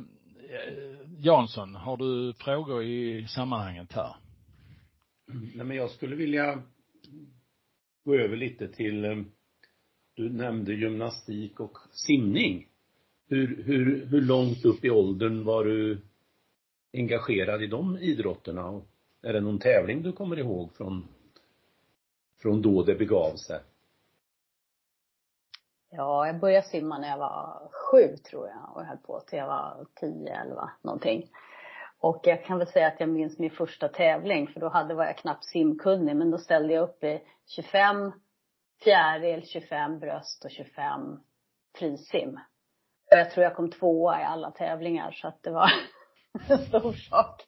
[1.18, 4.16] Jansson, har du frågor i sammanhanget här?
[5.54, 6.62] Nej men jag skulle vilja
[8.04, 9.16] gå över lite till eh,
[10.14, 12.68] Du nämnde gymnastik och simning.
[13.32, 16.00] Hur, hur, hur långt upp i åldern var du
[16.92, 18.82] engagerad i de idrotterna?
[19.22, 21.08] Är det någon tävling du kommer ihåg från,
[22.42, 23.60] från då det begav sig?
[25.90, 29.46] Ja, jag började simma när jag var sju tror jag och höll på till jag
[29.46, 31.30] var tio, elva någonting.
[31.98, 35.04] Och jag kan väl säga att jag minns min första tävling för då hade, var
[35.04, 38.12] jag knappt simkunnig men då ställde jag upp i 25
[38.84, 41.20] fjäril, 25 bröst och 25
[41.78, 42.38] frisim.
[43.16, 45.72] Jag tror jag kom tvåa i alla tävlingar så att det var
[46.48, 47.42] en stor sak.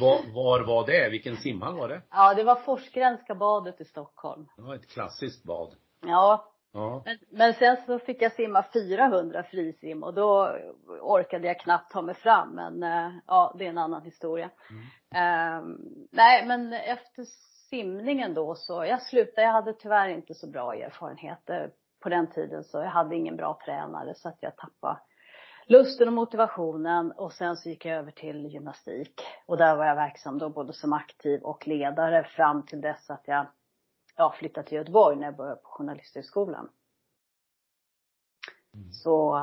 [0.00, 1.10] Var, var var det?
[1.10, 2.02] Vilken simhall var det?
[2.10, 4.48] Ja, det var Forsgränska badet i Stockholm.
[4.56, 5.74] Det var ett klassiskt bad.
[6.06, 6.52] Ja.
[6.72, 7.02] Ja.
[7.04, 10.56] Men, men sen så fick jag simma 400 frisim och då
[11.00, 12.54] orkade jag knappt ta mig fram.
[12.54, 14.50] Men eh, ja, det är en annan historia.
[14.70, 15.64] Mm.
[15.64, 15.80] Um,
[16.12, 17.24] nej, men efter
[17.70, 21.70] simningen då så, jag slutade, jag hade tyvärr inte så bra erfarenheter
[22.02, 25.00] på den tiden så jag hade ingen bra tränare så att jag tappade
[25.66, 29.20] lusten och motivationen och sen så gick jag över till gymnastik.
[29.46, 33.22] Och där var jag verksam då både som aktiv och ledare fram till dess att
[33.24, 33.46] jag
[34.16, 36.68] ja, flyttade till Göteborg när jag började på Journalisthögskolan.
[38.74, 38.92] Mm.
[38.92, 39.38] Så,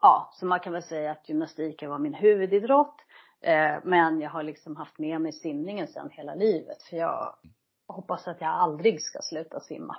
[0.00, 2.96] ja, så man kan väl säga att gymnastiken var min huvudidrott.
[3.40, 7.34] Eh, men jag har liksom haft med mig simningen sen hela livet för jag
[7.86, 9.96] hoppas att jag aldrig ska sluta simma.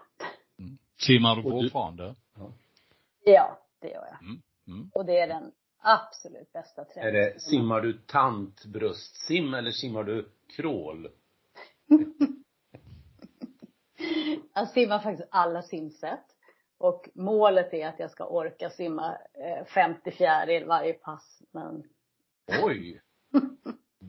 [0.60, 0.78] Mm.
[0.98, 2.16] Simmar du fortfarande?
[3.24, 4.22] Ja, det gör jag.
[4.22, 4.42] Mm.
[4.68, 4.92] Mm.
[4.94, 7.16] Och det är den absolut bästa träningen.
[7.16, 11.10] Är det, simmar du tantbröstsim eller simmar du crawl?
[14.54, 16.26] jag simmar faktiskt alla simsätt.
[16.78, 19.18] Och målet är att jag ska orka simma
[19.74, 21.84] 50 eh, fjäril varje pass, men
[22.64, 23.02] Oj!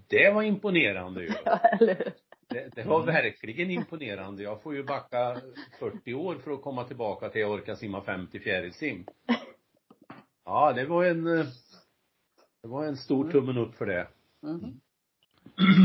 [0.08, 1.32] Det var imponerande ju.
[1.44, 2.12] Ja, eller hur?
[2.54, 4.42] Det, det, var verkligen imponerande.
[4.42, 5.40] Jag får ju backa
[5.78, 9.04] 40 år för att komma tillbaka till jag orkar simma 50 fjärilsim.
[10.44, 11.24] Ja, det var en,
[12.62, 14.08] det var en stor tummen upp för det.
[14.42, 14.80] Mm.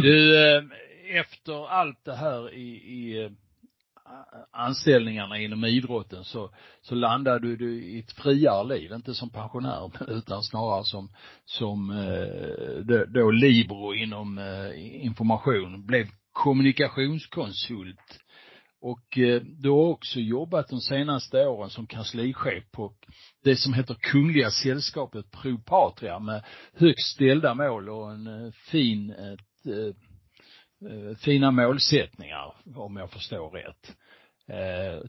[0.01, 0.63] Du, eh,
[1.19, 3.31] efter allt det här i, i eh,
[4.51, 10.43] anställningarna inom idrotten så, så landade du i ett friare liv, inte som pensionär utan
[10.43, 11.09] snarare som,
[11.45, 14.39] som eh, då libero inom
[14.77, 16.07] information, blev
[16.39, 18.19] kommunikationskonsult
[18.81, 22.93] och eh, du har också jobbat de senaste åren som kanslichef på
[23.43, 29.11] det som heter Kungliga sällskapet Pro Patria med högt ställda mål och en eh, fin,
[29.11, 33.95] ett, eh, fina målsättningar om jag förstår rätt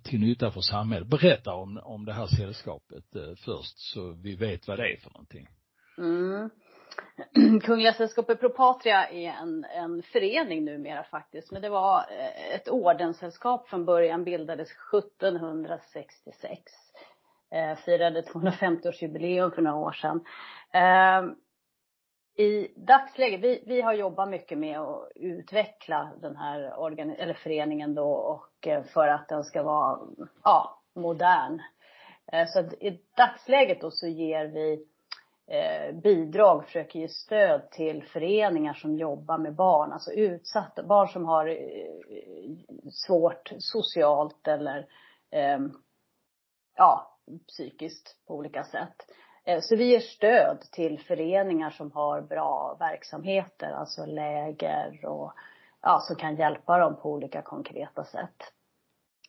[0.02, 1.08] till nytta för samhället.
[1.08, 3.04] Berätta om, om det här sällskapet
[3.44, 5.48] först så vi vet vad det är för någonting.
[5.98, 6.50] Mm.
[7.62, 11.52] Kungliga sällskapet Propatria är en, en förening numera faktiskt.
[11.52, 16.72] Men det var eh, ett ordenssällskap från början, bildades 1766.
[17.50, 20.24] Eh, firade 250-årsjubileum för några år sedan.
[20.72, 21.22] Eh,
[22.44, 27.94] i dagsläget, vi, vi har jobbat mycket med att utveckla den här organ, eller föreningen
[27.94, 29.98] då och eh, för att den ska vara,
[30.44, 31.60] ja, modern.
[32.32, 34.86] Eh, så att i dagsläget då så ger vi
[35.50, 41.24] Eh, bidrag, försöker ge stöd till föreningar som jobbar med barn, alltså utsatta, barn som
[41.24, 41.56] har eh,
[42.90, 44.86] svårt socialt eller
[45.30, 45.72] ehm,
[46.76, 48.94] ja, psykiskt på olika sätt.
[49.44, 55.32] Eh, så vi ger stöd till föreningar som har bra verksamheter, alltså läger och
[55.82, 58.52] ja, som kan hjälpa dem på olika konkreta sätt.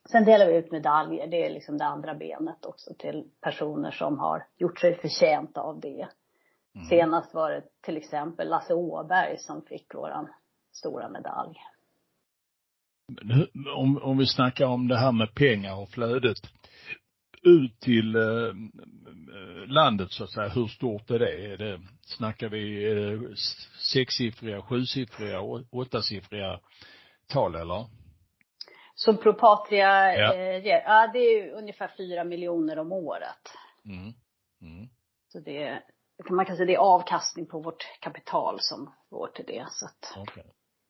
[0.09, 4.19] Sen delar vi ut medaljer, det är liksom det andra benet också till personer som
[4.19, 6.07] har gjort sig förtjänta av det.
[6.75, 6.87] Mm.
[6.89, 10.27] Senast var det till exempel Lasse Åberg som fick våran
[10.71, 11.57] stora medalj.
[13.75, 16.37] Om, om vi snackar om det här med pengar och flödet
[17.43, 18.53] ut till eh,
[19.67, 21.53] landet så att säga, hur stort är det?
[21.53, 23.19] Är det snackar vi eh,
[23.93, 26.59] sexsiffriga, sjusiffriga, åttasiffriga
[27.27, 27.85] tal eller?
[29.05, 30.33] Som Propatria ja.
[30.33, 30.83] Eh, ger?
[30.85, 33.51] Ja, det är ungefär fyra miljoner om året.
[33.85, 34.13] Mm.
[34.61, 34.89] Mm.
[35.27, 35.83] Så det,
[36.29, 40.17] man kan säga det är avkastning på vårt kapital som går till det så att.
[40.17, 40.43] Okay.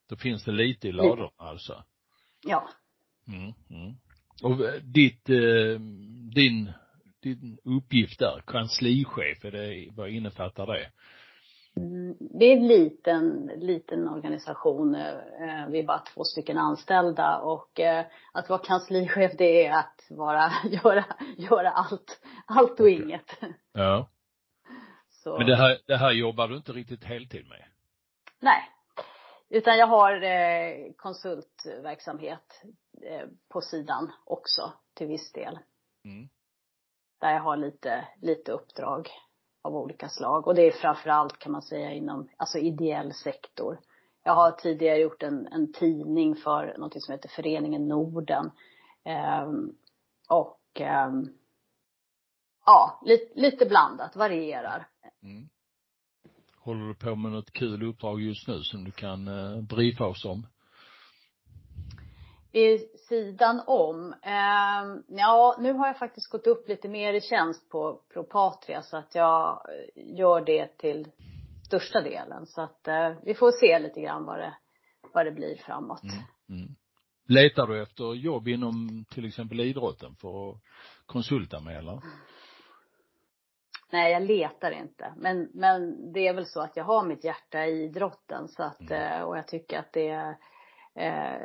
[0.09, 1.83] Då finns det lite i ladorna alltså?
[2.43, 2.69] Ja.
[3.27, 3.95] Mm, mm.
[4.43, 5.79] Och eh, ditt, eh,
[6.35, 6.71] din,
[7.21, 10.91] din uppgift där, kanslichef, är det, vad innefattar det?
[11.81, 14.95] Mm, det är en liten, liten organisation.
[14.95, 17.79] Eh, vi är bara två stycken anställda och
[18.31, 20.51] att vara kanslichef det är att vara,
[20.83, 21.05] göra,
[21.37, 23.39] göra allt, allt och inget.
[23.73, 24.09] Ja.
[25.09, 25.37] Så.
[25.37, 27.63] Men det här, det här jobbar du inte riktigt heltid med?
[28.39, 28.69] Nej.
[29.49, 30.21] Utan jag har
[30.97, 32.63] konsultverksamhet
[33.03, 35.59] Eh, på sidan också till viss del.
[36.05, 36.29] Mm.
[37.19, 39.09] Där jag har lite, lite uppdrag
[39.61, 40.47] av olika slag.
[40.47, 43.79] Och det är framförallt kan man säga inom, alltså ideell sektor.
[44.23, 48.51] Jag har tidigare gjort en, en tidning för något som heter Föreningen Norden.
[49.03, 49.75] Ehm,
[50.29, 51.29] och ehm,
[52.65, 54.87] ja, lite, lite blandat, varierar.
[55.23, 55.49] Mm.
[56.57, 60.25] Håller du på med något kul uppdrag just nu som du kan eh, briefa oss
[60.25, 60.47] om?
[62.51, 62.77] I
[63.09, 64.13] sidan om.
[64.23, 68.97] Eh, ja, nu har jag faktiskt gått upp lite mer i tjänst på Propatria så
[68.97, 71.07] att jag eh, gör det till
[71.65, 72.45] största delen.
[72.45, 74.53] Så att eh, vi får se lite grann vad det,
[75.13, 76.03] vad det blir framåt.
[76.03, 76.63] Mm.
[76.63, 76.75] Mm.
[77.27, 80.57] Letar du efter jobb inom till exempel idrotten för att
[81.05, 82.01] konsulta med eller?
[83.91, 85.13] Nej, jag letar inte.
[85.17, 88.81] Men, men det är väl så att jag har mitt hjärta i idrotten så att,
[88.81, 88.93] mm.
[88.93, 90.37] Eh, och jag tycker att det är
[90.95, 91.41] Eh,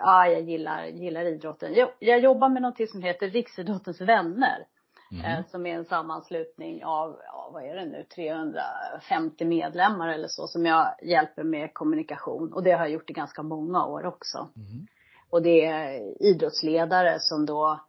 [0.00, 1.74] ja, jag gillar, gillar idrotten.
[1.74, 4.66] Jag, jag jobbar med någonting som heter Riksidrottens vänner.
[5.12, 5.24] Mm.
[5.24, 10.46] Eh, som är en sammanslutning av, ja, vad är det nu, 350 medlemmar eller så
[10.46, 12.52] som jag hjälper med kommunikation.
[12.52, 14.38] Och det har jag gjort i ganska många år också.
[14.56, 14.86] Mm.
[15.30, 17.80] Och det är idrottsledare som då,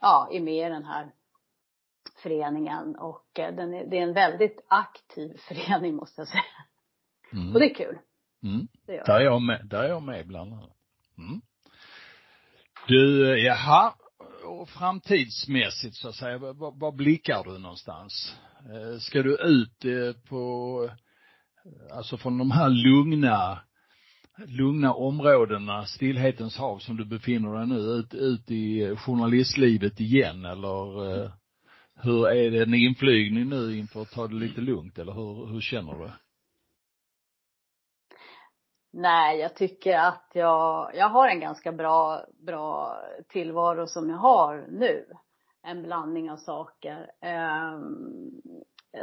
[0.00, 1.10] ja, är med i den här
[2.22, 6.42] föreningen och eh, den är, det är en väldigt aktiv förening måste jag säga.
[7.32, 7.54] Mm.
[7.54, 7.98] Och det är kul.
[8.44, 8.68] Mm.
[8.86, 10.76] Det gör där är jag med, där är jag med bland annat.
[11.18, 11.40] Mm.
[12.88, 13.94] Du, jaha,
[14.44, 18.36] och framtidsmässigt så att säga, vad, vad blickar du någonstans?
[18.70, 20.90] Eh, ska du ut eh, på,
[21.92, 23.60] alltså från de här lugna,
[24.46, 31.12] lugna områdena, stillhetens hav som du befinner dig nu, ut, ut i journalistlivet igen eller
[31.12, 31.30] eh,
[32.02, 35.60] hur är det en inflygning nu inför att ta det lite lugnt eller hur, hur
[35.60, 36.10] känner du?
[38.96, 44.66] Nej, jag tycker att jag, jag har en ganska bra, bra tillvaro som jag har
[44.68, 45.06] nu.
[45.62, 47.10] En blandning av saker.
[47.74, 48.40] Um,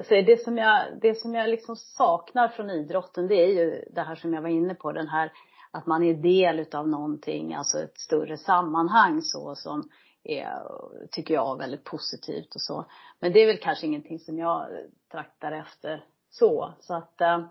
[0.04, 4.02] så det som jag, det som jag liksom saknar från idrotten det är ju det
[4.02, 5.32] här som jag var inne på, den här
[5.72, 9.89] att man är del utav någonting, alltså ett större sammanhang så som
[10.24, 10.62] är,
[11.12, 12.86] tycker jag, väldigt positivt och så.
[13.20, 14.68] Men det är väl kanske ingenting som jag
[15.12, 16.74] traktar efter så.
[16.80, 17.48] Så att uh,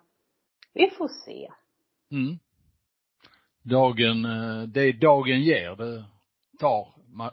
[0.72, 1.50] vi får se.
[2.10, 2.38] Mm.
[3.62, 6.04] Dagen, eh, det dagen ger, det
[6.58, 6.88] tar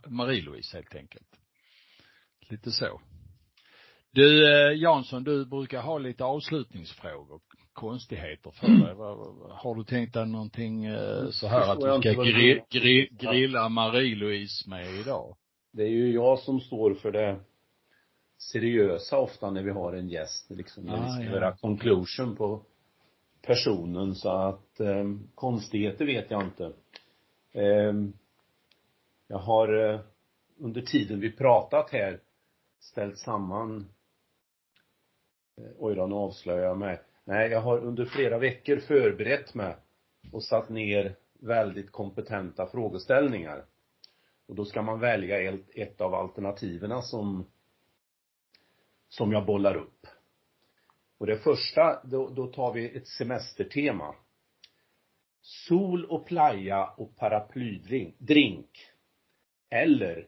[0.09, 1.27] Marie-Louise helt enkelt.
[2.49, 3.01] Lite så.
[4.11, 7.41] Du eh, Jansson, du brukar ha lite avslutningsfrågor,
[7.73, 8.95] konstigheter för dig.
[9.51, 14.69] Har du tänkt dig någonting eh, så här att du ska gri, gri, grilla Marie-Louise
[14.69, 15.37] med idag?
[15.73, 17.39] Det är ju jag som står för det
[18.37, 21.31] seriösa ofta när vi har en gäst, liksom när ah, vi ska ja.
[21.31, 22.61] göra conclusion på
[23.47, 25.03] personen så att eh,
[25.35, 26.73] konstigheter vet jag inte.
[27.51, 27.93] Eh,
[29.27, 29.99] jag har eh,
[30.57, 32.19] under tiden vi pratat här
[32.79, 33.87] ställt samman
[35.57, 37.01] eh, oj då, nu avslöjar jag mig.
[37.23, 39.75] Nej, jag har under flera veckor förberett mig
[40.31, 43.65] och satt ner väldigt kompetenta frågeställningar.
[44.47, 47.45] Och då ska man välja ett, ett av alternativen som
[49.09, 50.07] som jag bollar upp.
[51.17, 54.15] Och det första, då, då tar vi ett semestertema.
[55.41, 58.89] Sol och playa och paraplydrink.
[59.69, 60.27] Eller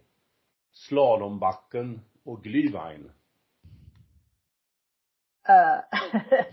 [0.72, 3.12] slalombacken och glühwein.
[5.50, 6.00] Uh,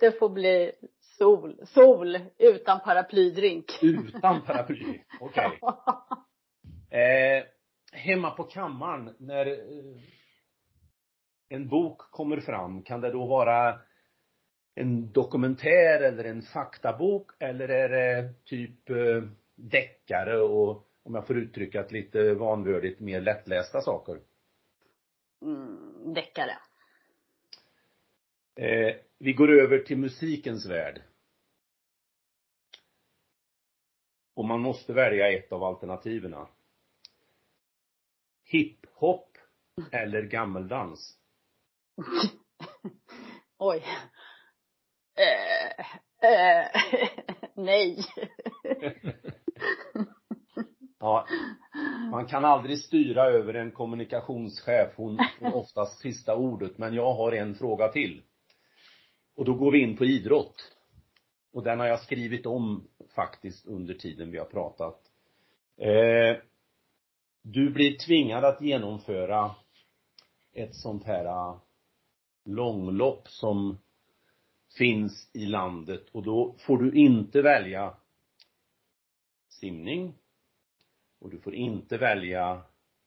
[0.00, 0.72] det får bli
[1.18, 3.64] sol, sol utan paraplydrink.
[3.82, 5.58] Utan paraply, okej.
[5.60, 5.80] Okay.
[7.00, 7.44] eh,
[7.92, 10.00] hemma på kammaren, när eh,
[11.48, 13.80] en bok kommer fram, kan det då vara
[14.74, 19.22] en dokumentär eller en faktabok eller är det typ eh,
[19.54, 24.20] deckare och om jag får uttrycka det lite vanvördigt, mer lättlästa saker?
[25.42, 26.58] Mm, deckare.
[28.54, 31.02] Eh, vi går över till musikens värld.
[34.34, 36.34] Och man måste välja ett av alternativen.
[38.44, 39.38] Hiphop
[39.92, 41.18] eller gammeldans?
[43.58, 43.84] Oj.
[45.16, 45.80] Eh,
[46.30, 46.66] eh,
[47.54, 47.98] nej.
[51.00, 51.26] ja,
[52.10, 54.92] man kan aldrig styra över en kommunikationschef.
[54.96, 56.78] Hon får oftast sista ordet.
[56.78, 58.22] Men jag har en fråga till.
[59.36, 60.72] Och då går vi in på idrott.
[61.52, 65.00] Och den har jag skrivit om faktiskt under tiden vi har pratat.
[65.76, 66.36] Eh,
[67.42, 69.54] du blir tvingad att genomföra
[70.52, 71.58] ett sånt här
[72.44, 73.78] långlopp som
[74.78, 77.94] finns i landet och då får du inte välja
[79.48, 80.14] simning
[81.20, 82.62] och du får inte välja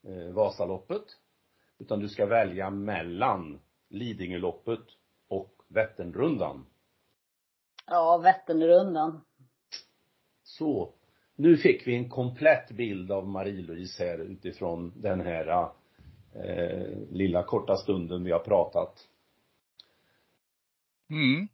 [0.07, 1.03] eh, Vasaloppet.
[1.79, 3.59] Utan du ska välja mellan
[3.89, 4.83] Lidingöloppet
[5.27, 6.65] och Vätternrundan.
[7.85, 9.21] Ja, Vätternrundan.
[10.43, 10.93] Så.
[11.35, 15.69] Nu fick vi en komplett bild av Marie-Louise här utifrån den här
[16.33, 19.07] eh, lilla korta stunden vi har pratat.
[21.09, 21.47] Mm.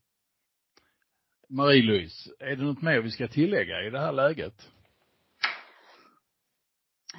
[1.49, 4.69] Marie-Louise, är det något mer vi ska tillägga i det här läget?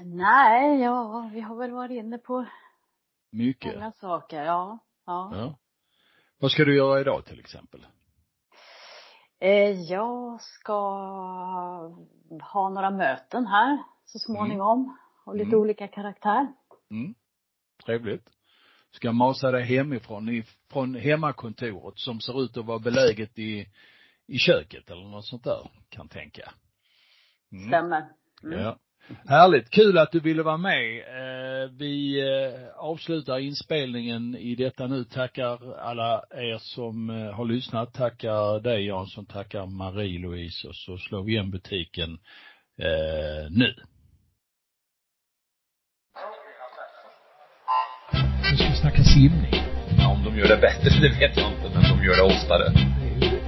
[0.05, 2.47] Nej, ja, vi har väl varit inne på
[3.31, 3.75] Mycket.
[3.75, 4.79] många saker, ja.
[5.07, 5.31] Ja.
[5.37, 5.59] Ja.
[6.39, 7.87] Vad ska du göra idag till exempel?
[9.39, 10.73] Eh, jag ska
[12.53, 14.99] ha några möten här så småningom.
[15.25, 15.61] Och lite Mm.
[15.61, 16.53] olika karaktär.
[16.91, 17.15] Mm.
[17.85, 18.29] Trevligt.
[18.95, 20.43] Ska masa dig hemifrån,
[20.73, 23.69] från hemmakontoret som ser ut att vara beläget i,
[24.27, 26.53] i köket eller något sånt där, kan tänka.
[27.53, 27.69] Mm.
[27.69, 28.05] Stämmer.
[28.45, 28.61] Mm.
[28.61, 28.79] Ja.
[29.29, 29.71] Härligt.
[29.71, 30.99] Kul att du ville vara med.
[30.99, 35.05] Eh, Vi eh, avslutar inspelningen i detta nu.
[35.05, 37.95] Tackar alla er som eh, har lyssnat.
[37.95, 42.19] Tackar dig Jansson, tackar Marie-Louise och så slår vi igen butiken
[43.51, 43.75] nu.
[48.85, 49.65] Nu ska vi snacka simning.
[49.99, 52.73] Ja, om de gör det bättre, det vet jag inte, men de gör det oftare.
[52.73, 53.39] Det är ju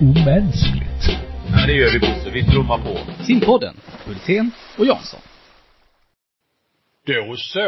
[0.00, 1.20] omänskligt.
[1.52, 2.30] Ja, det gör vi Bosse.
[2.30, 3.24] Vi trummar på.
[3.24, 5.20] Simpodden, Hultén och Jansson.
[7.06, 7.58] Då så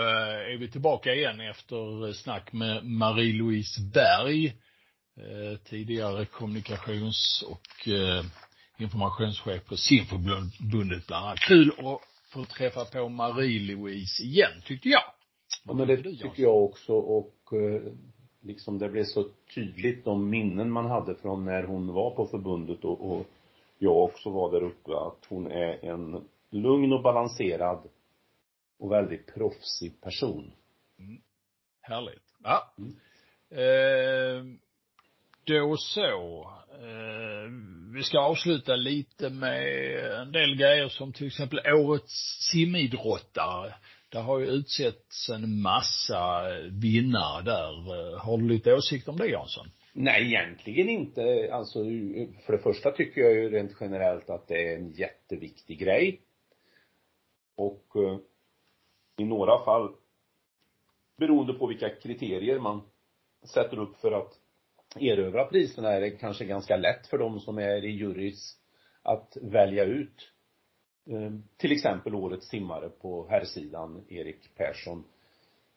[0.00, 8.24] eh, är vi tillbaka igen efter snack med Marie-Louise Berg, eh, tidigare kommunikations och eh,
[8.78, 11.40] informationschef på Simförbundet bland annat.
[11.40, 12.00] Kul att
[12.32, 15.02] få träffa på Marie-Louise igen, tyckte jag.
[15.70, 17.82] Ja, men det tycker du, tycker jag också och eh,
[18.40, 22.84] liksom det blev så tydligt de minnen man hade från när hon var på förbundet
[22.84, 23.26] och, och
[23.78, 27.88] jag också var där uppe att hon är en lugn och balanserad
[28.78, 30.52] och väldigt proffsig person.
[31.80, 32.34] Härligt.
[32.42, 32.74] Ja.
[32.78, 32.96] Mm.
[33.50, 34.44] Eh,
[35.44, 36.50] då så.
[36.72, 37.50] Eh,
[37.94, 39.64] vi ska avsluta lite med
[40.20, 43.74] en del grejer som till exempel årets simidrottare.
[44.12, 46.42] Det har ju utsetts en massa
[46.82, 48.18] vinnare där.
[48.18, 49.66] Har du lite åsikt om det Jansson?
[49.92, 51.50] Nej, egentligen inte.
[51.52, 51.78] Alltså,
[52.46, 56.20] för det första tycker jag ju rent generellt att det är en jätteviktig grej.
[57.56, 58.18] Och eh,
[59.16, 59.94] i några fall,
[61.18, 62.82] beroende på vilka kriterier man
[63.54, 64.32] sätter upp för att
[64.96, 68.56] erövra priserna, är det kanske ganska lätt för de som är i jurys
[69.02, 70.32] att välja ut
[71.06, 75.04] Ehm, till exempel årets simmare på herrsidan, Erik Persson.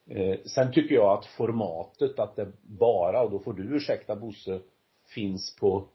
[0.08, 4.60] Ehm, sen tycker jag att formatet, att det bara, och då får du ursäkta Bosse,
[5.16, 5.88] finns på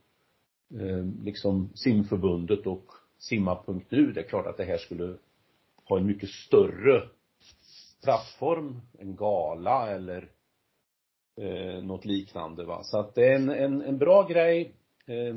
[0.80, 2.84] ehm, liksom simförbundet och
[3.18, 4.12] simma.nu.
[4.12, 5.16] Det är klart att det här skulle
[5.84, 7.08] ha en mycket större
[8.02, 10.28] plattform, en gala eller
[11.36, 12.82] eh, något liknande va.
[12.82, 14.74] Så att det är en, en, en bra grej.
[15.06, 15.36] Eh,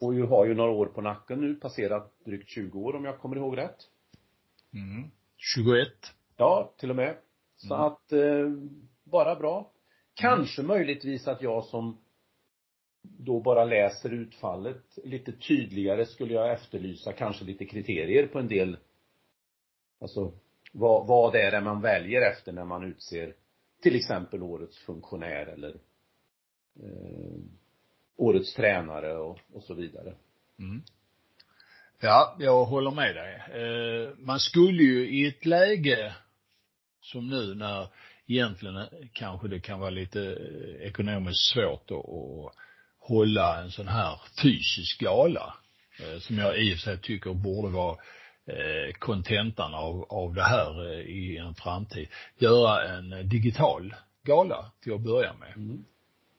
[0.00, 3.18] och ju har ju några år på nacken nu, passerat drygt 20 år om jag
[3.18, 3.76] kommer ihåg rätt.
[4.72, 5.10] Mm.
[5.36, 5.88] 21.
[6.36, 7.16] Ja, till och med.
[7.56, 7.86] Så Mm.
[7.86, 8.50] att, eh,
[9.04, 9.70] bara bra.
[10.14, 11.98] Kanske möjligtvis att jag som
[13.02, 18.76] då bara läser utfallet lite tydligare skulle jag efterlysa kanske lite kriterier på en del,
[20.00, 20.32] alltså
[20.72, 23.34] vad, vad det är man väljer efter när man utser
[23.82, 25.76] till exempel årets funktionär eller
[26.82, 27.40] eh,
[28.24, 30.14] årets tränare och, och så vidare.
[30.58, 30.82] Mm.
[32.00, 33.34] Ja, jag håller med dig.
[33.34, 36.14] Eh, man skulle ju i ett läge
[37.00, 37.88] som nu när
[38.26, 42.54] egentligen kanske det kan vara lite eh, ekonomiskt svårt att,
[42.98, 45.54] hålla en sån här fysisk gala,
[46.00, 47.96] eh, som jag i och för sig tycker borde vara
[48.98, 52.08] kontentan av, av det här i en framtid.
[52.38, 55.52] Göra en digital gala till att börja med.
[55.56, 55.84] Mm.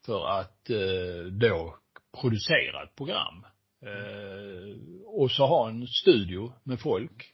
[0.05, 1.75] För att eh, då
[2.21, 3.45] producera ett program.
[3.81, 7.31] Eh, och så ha en studio med folk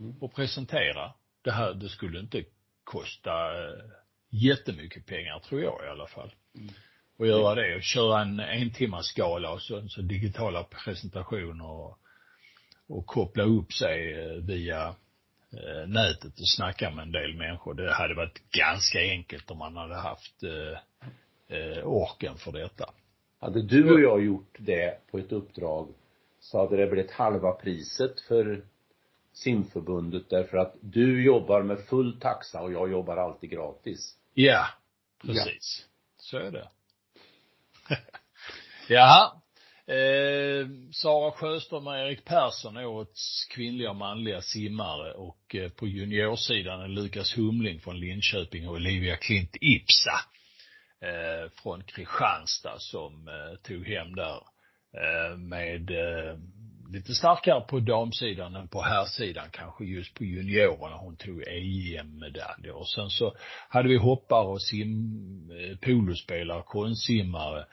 [0.00, 0.16] Mm.
[0.20, 1.12] och presentera.
[1.42, 2.44] Det här, det skulle inte
[2.84, 3.30] kosta
[3.64, 3.84] eh,
[4.30, 6.34] jättemycket pengar tror jag i alla fall.
[6.54, 6.74] Mm.
[7.18, 11.98] Och göra det och köra en en timmas skala och så, så digitala presentationer och,
[12.88, 14.94] och koppla upp sig via
[15.86, 17.74] nätet och snacka med en del människor.
[17.74, 20.78] Det hade varit ganska enkelt om man hade haft eh,
[21.48, 22.90] eh, orken för detta.
[23.40, 25.88] Hade du och jag gjort det på ett uppdrag
[26.40, 28.64] så hade det blivit halva priset för
[29.32, 34.16] simförbundet därför att du jobbar med full taxa och jag jobbar alltid gratis.
[34.34, 34.66] Ja,
[35.22, 35.86] precis.
[36.16, 36.68] Så är det.
[38.88, 39.32] Jaha.
[39.86, 45.86] Eh, Sara Sjöström och Erik Persson är årets kvinnliga och manliga simmare och eh, på
[45.86, 50.20] juniorsidan är Lukas Humling från Linköping och Olivia Klint Ipsa
[51.04, 54.40] Eh, från Kristianstad som eh, tog hem där
[54.96, 56.38] eh, med eh,
[56.92, 60.96] lite starkare på damsidan än på herrsidan kanske just på juniorerna.
[60.96, 63.34] Hon tog EM-medalj och sen så
[63.68, 64.90] hade vi hoppare och sim,
[65.50, 67.66] eh, polospelare, konstsimmare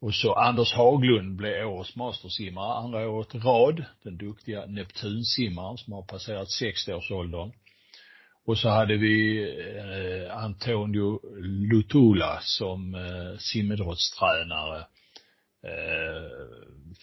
[0.00, 3.84] och så Anders Haglund blev årets mastersimmare andra året i rad.
[4.02, 7.52] Den duktiga Neptunsimmaren som har passerat 60-årsåldern.
[8.48, 11.20] Och så hade vi eh, Antonio
[11.70, 14.78] Lutula som eh, simidrottstränare
[15.62, 16.30] eh,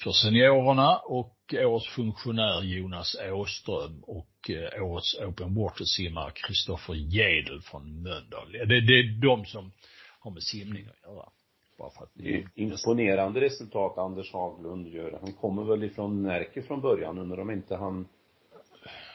[0.04, 8.02] för seniorerna och årets funktionär Jonas Åström och eh, årets open water-simmare Kristoffer Gedel från
[8.02, 8.52] Mölndal.
[8.52, 9.72] Det, det är de som
[10.20, 11.30] har med simning att göra.
[11.78, 15.20] Bara för att det är imponerande resultat Anders Haglund gör.
[15.22, 18.08] Han kommer väl ifrån Närke från början, undrar om inte han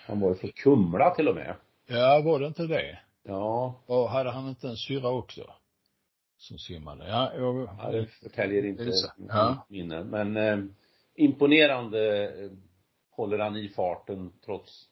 [0.06, 1.56] han var ju från Kumla till och med.
[1.92, 2.98] Ja, var det inte det?
[3.22, 3.80] Ja.
[3.86, 5.54] Och hade han inte en syra också?
[6.36, 7.08] Som simmade?
[7.08, 7.68] Ja, jag...
[7.78, 8.92] ja det förtäljer inte
[9.28, 9.66] ja.
[9.68, 10.04] minne.
[10.04, 10.58] Men eh,
[11.14, 12.50] imponerande eh,
[13.10, 14.84] håller han i farten trots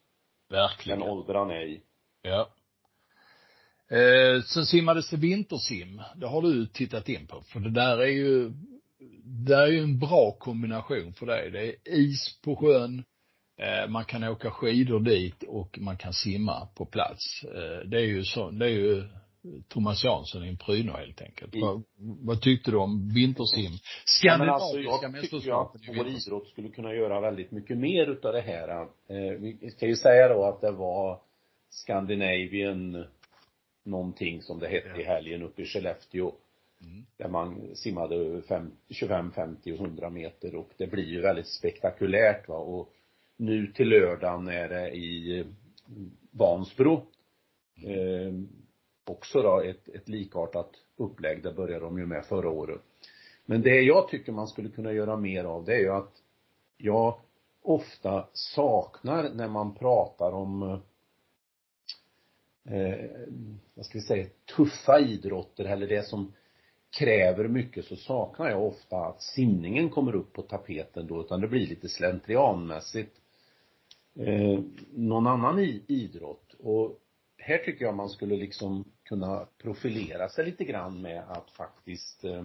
[0.49, 1.01] Verkligen.
[1.01, 1.83] den ålder han är i.
[2.23, 2.49] Ja.
[3.97, 6.03] Eh, sen simmades det vintersim.
[6.17, 7.41] Det har du tittat in på.
[7.43, 8.53] För det där är ju,
[9.25, 11.51] det är ju en bra kombination för dig.
[11.51, 13.05] Det är is på sjön,
[13.89, 17.45] man kan åka skidor dit och man kan simma på plats.
[17.45, 19.03] Eh, det är ju så, det är ju
[19.69, 21.55] Thomas Jansson i en pryno helt enkelt.
[21.55, 21.67] Mm.
[21.67, 23.73] Vad, vad tyckte du om vintersim?
[24.05, 28.41] Skandinaviska ja, alltså, mästerskapen Jag vår idrott skulle kunna göra väldigt mycket mer utav det
[28.41, 28.81] här.
[28.81, 31.21] Eh, vi ska ju säga då att det var
[31.71, 33.05] Scandinavian
[33.85, 36.33] någonting som det hette i helgen uppe i Skellefteå.
[36.83, 37.07] Mm.
[37.17, 38.43] Där man simmade
[38.91, 42.93] 25, 50 och 100 meter och det blir ju väldigt spektakulärt va och
[43.39, 45.45] nu till lördagen är det i
[46.31, 47.07] Vansbro.
[47.85, 48.33] Eh,
[49.05, 52.81] också då ett, ett likartat upplägg, det började de ju med förra året.
[53.47, 56.23] Men det jag tycker man skulle kunna göra mer av det är ju att
[56.77, 57.21] jag
[57.63, 60.63] ofta saknar när man pratar om
[62.65, 63.11] eh,
[63.75, 64.27] vad ska vi säga,
[64.57, 66.33] tuffa idrotter eller det som
[66.99, 71.49] kräver mycket så saknar jag ofta att simningen kommer upp på tapeten då utan det
[71.49, 73.18] blir lite slentrianmässigt
[74.19, 74.61] eh,
[74.95, 77.01] någon annan idrott och
[77.39, 82.45] här tycker jag man skulle liksom kunna profilera sig lite grann med att faktiskt eh,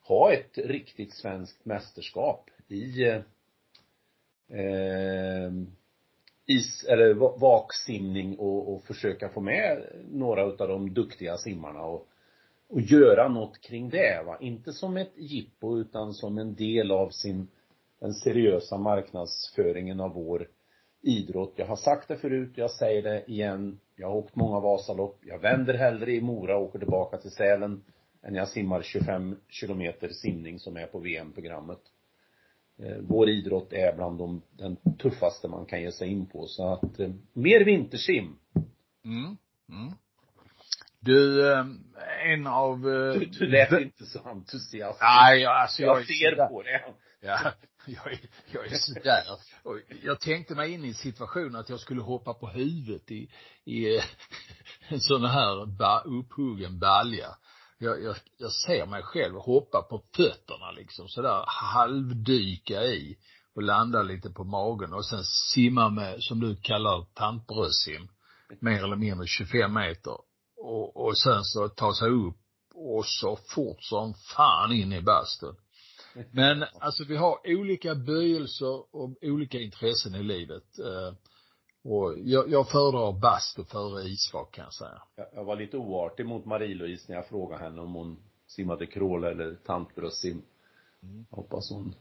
[0.00, 3.22] ha ett riktigt svenskt mästerskap i eh,
[4.58, 5.52] eh
[6.48, 12.08] is, eller vaksimning och, och försöka få med några utav de duktiga simmarna och,
[12.68, 14.38] och göra något kring det va.
[14.40, 17.48] Inte som ett jippo utan som en del av sin,
[18.00, 20.48] den seriösa marknadsföringen av vår
[21.02, 21.54] idrott.
[21.56, 23.80] Jag har sagt det förut, jag säger det igen.
[23.96, 25.18] Jag har åkt många Vasalopp.
[25.22, 27.84] Jag vänder hellre i Mora och åker tillbaka till Sälen
[28.22, 31.80] än jag simmar 25 kilometer simning som är på VM-programmet
[32.78, 36.46] eh, vår idrott är bland de, den tuffaste man kan ge sig in på.
[36.46, 38.38] Så att, eh, mer vintersim.
[39.04, 39.36] Mm.
[39.68, 39.92] Mm.
[41.00, 41.66] Du, eh,
[42.32, 42.80] en av...
[42.80, 45.02] Du, du lät inte så entusiastisk.
[45.02, 46.82] Nej, alltså jag, jag ser på det.
[47.20, 47.38] Ja,
[47.88, 48.20] jag är,
[48.52, 49.24] jag är sådär.
[49.62, 53.30] Och jag tänkte mig in i en situation att jag skulle hoppa på huvudet i,
[53.64, 54.04] i eh,
[54.88, 57.36] en sån här ba, upphuggen balja
[57.78, 63.16] jag, jag, jag ser mig själv hoppa på fötterna liksom sådär halvdyka i
[63.54, 68.08] och landa lite på magen och sen simma med, som du kallar tantbröstsim,
[68.60, 70.16] mer eller mindre 25 meter.
[70.56, 72.36] Och, och sen så ta sig upp
[72.74, 75.56] och så fort som fan in i bastun.
[76.30, 80.78] Men alltså vi har olika böjelser och olika intressen i livet.
[80.78, 81.14] Eh,
[81.84, 85.02] och jag, jag föredrar bastu före isvak kan jag säga.
[85.16, 89.24] Jag, jag var lite oartig mot Marie-Louise när jag frågade henne om hon simmade crawl
[89.24, 90.42] eller tantbröstsim.
[91.02, 91.26] Mm.
[91.30, 91.94] Hoppas hon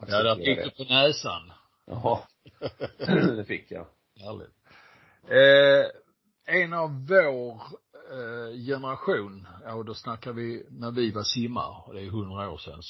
[0.00, 1.52] Ja, där fick du på näsan.
[1.84, 2.28] Ja,
[3.36, 3.86] det fick jag.
[4.16, 4.54] Härligt.
[5.28, 5.90] Eh,
[6.62, 7.60] en av vår
[8.12, 12.58] Eh, generation, ja då snackar vi när vi var simmar, och det är hundra år
[12.58, 12.82] sedan,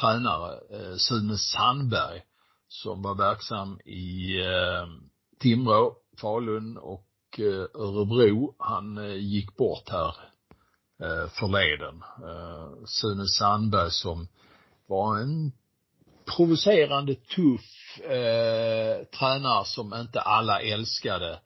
[0.00, 2.22] tränare, eh, Sune Sandberg,
[2.68, 4.86] som var verksam i eh,
[5.40, 7.08] Timrå, Falun och
[7.74, 8.54] Örebro.
[8.58, 10.14] Han gick bort här
[11.28, 12.02] förleden.
[12.86, 14.28] Sune Sandberg som
[14.86, 15.52] var en
[16.36, 21.38] provocerande tuff eh, tränare som inte alla älskade eh,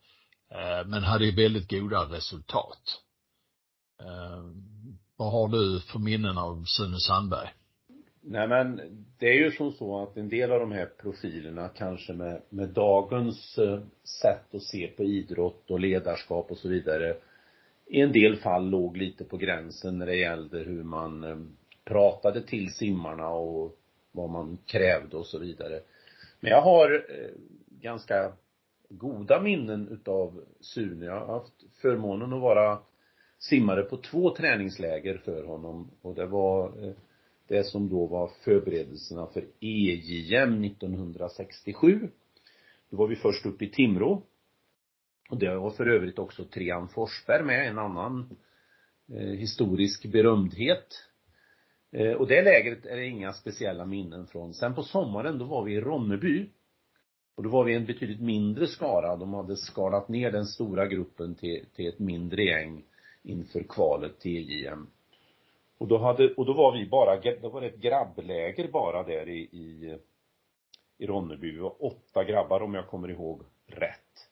[0.57, 3.03] Eh, men hade väldigt goda resultat.
[4.01, 4.45] Eh,
[5.17, 7.49] vad har du för minnen av Sune Sandberg?
[8.21, 8.81] Nej men
[9.19, 12.69] det är ju som så att en del av de här profilerna kanske med, med
[12.69, 13.81] dagens eh,
[14.23, 17.17] sätt att se på idrott och ledarskap och så vidare
[17.87, 21.37] i en del fall låg lite på gränsen när det gällde hur man eh,
[21.85, 23.79] pratade till simmarna och
[24.13, 25.81] vad man krävde och så vidare.
[26.41, 27.31] Men jag har eh,
[27.81, 28.33] ganska
[28.89, 31.07] goda minnen utav Sune.
[31.07, 32.79] Jag har haft förmånen att vara
[33.39, 36.95] simmare på två träningsläger för honom och det var eh,
[37.49, 42.09] det som då var förberedelserna för EJM 1967.
[42.91, 44.23] Då var vi först upp i Timrå.
[45.31, 48.37] Och det var för övrigt också Trian Forsberg med, en annan
[49.13, 50.87] eh, historisk berömdhet.
[51.93, 54.55] Eh, och det lägret är det inga speciella minnen från.
[54.55, 56.51] Sen på sommaren, då var vi i Ronneby.
[57.37, 59.17] Och då var vi en betydligt mindre skara.
[59.17, 62.85] De hade skalat ner den stora gruppen till, till ett mindre gäng
[63.23, 64.87] inför kvalet till EJM.
[65.79, 69.29] Och då hade, och då var vi bara, då var det ett grabbläger bara där
[69.29, 69.99] i, i,
[70.99, 71.51] i Ronneby.
[71.51, 74.29] Vi var åtta grabbar om jag kommer ihåg rätt.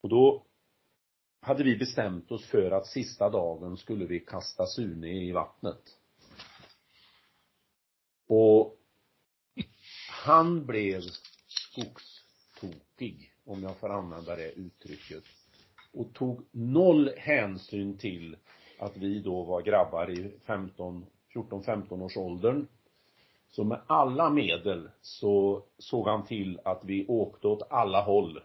[0.00, 0.44] Och då
[1.40, 5.82] hade vi bestämt oss för att sista dagen skulle vi kasta Sune i vattnet.
[8.28, 8.76] Och
[10.24, 11.02] han blev
[11.46, 12.17] skogs
[12.98, 15.24] skogstokig, om jag får använda det uttrycket.
[15.92, 18.36] Och tog noll hänsyn till
[18.78, 22.66] att vi då var grabbar i 15, 14, 15 års åldern.
[23.50, 28.40] Så med alla medel så såg han till att vi åkte åt alla håll.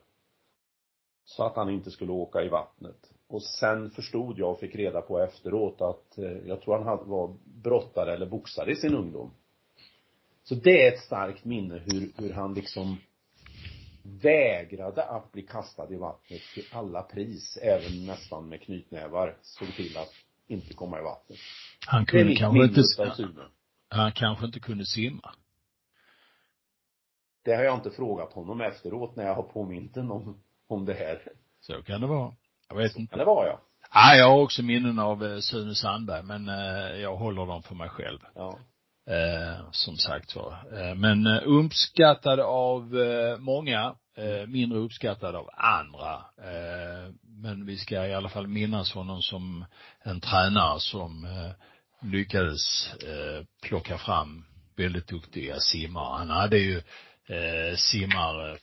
[1.25, 3.09] Så att han inte skulle åka i vattnet.
[3.27, 7.35] Och sen förstod jag och fick reda på efteråt att eh, jag tror han var
[7.43, 9.31] brottare eller boxare i sin ungdom.
[10.43, 12.97] Så det är ett starkt minne hur, hur han liksom
[14.03, 19.97] vägrade att bli kastad i vattnet till alla pris, även nästan med knytnävar, såg till
[19.97, 20.13] att
[20.47, 21.37] inte komma i vattnet.
[21.87, 22.83] Han kunde kanske inte,
[23.89, 25.33] han kanske inte kunde simma.
[27.43, 31.21] Det har jag inte frågat honom efteråt när jag har påmint om, om det här.
[31.59, 32.35] Så kan det vara.
[32.69, 33.09] Jag vet Så inte.
[33.11, 33.61] kan det vara ja.
[33.93, 37.75] Ja, jag har också minnen av eh, Sune Sandberg, men eh, jag håller dem för
[37.75, 38.19] mig själv.
[38.35, 38.59] Ja.
[39.07, 40.51] Eh, som sagt var.
[40.51, 46.13] Eh, men eh, uppskattad av eh, många, eh, mindre uppskattad av andra.
[46.37, 49.65] Eh, men vi ska i alla fall minnas honom som
[50.03, 51.51] en tränare som eh,
[52.11, 54.45] lyckades eh, plocka fram
[54.75, 56.17] väldigt duktiga simmare.
[56.17, 56.77] Han hade ju
[57.27, 58.57] eh, simmare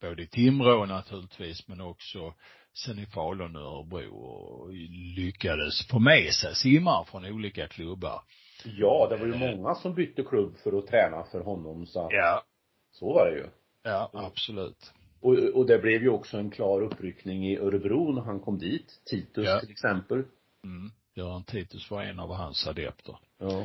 [0.00, 2.34] både i Timrå naturligtvis, men också
[2.74, 4.72] sen i Falun och Örebro och
[5.16, 8.22] lyckades få med sig simmare från olika klubbar.
[8.64, 12.12] Ja, det var ju många som bytte klubb för att träna för honom så att,
[12.12, 12.44] Ja,
[12.92, 13.46] så var det ju.
[13.82, 14.92] ja, absolut.
[15.20, 19.00] Och, och det blev ju också en klar uppryckning i Örebro när han kom dit.
[19.10, 19.60] Titus Ja.
[19.60, 20.18] till exempel.
[20.64, 20.90] Mm.
[21.14, 23.16] Göran Titus var en av hans adepter.
[23.38, 23.64] Ja.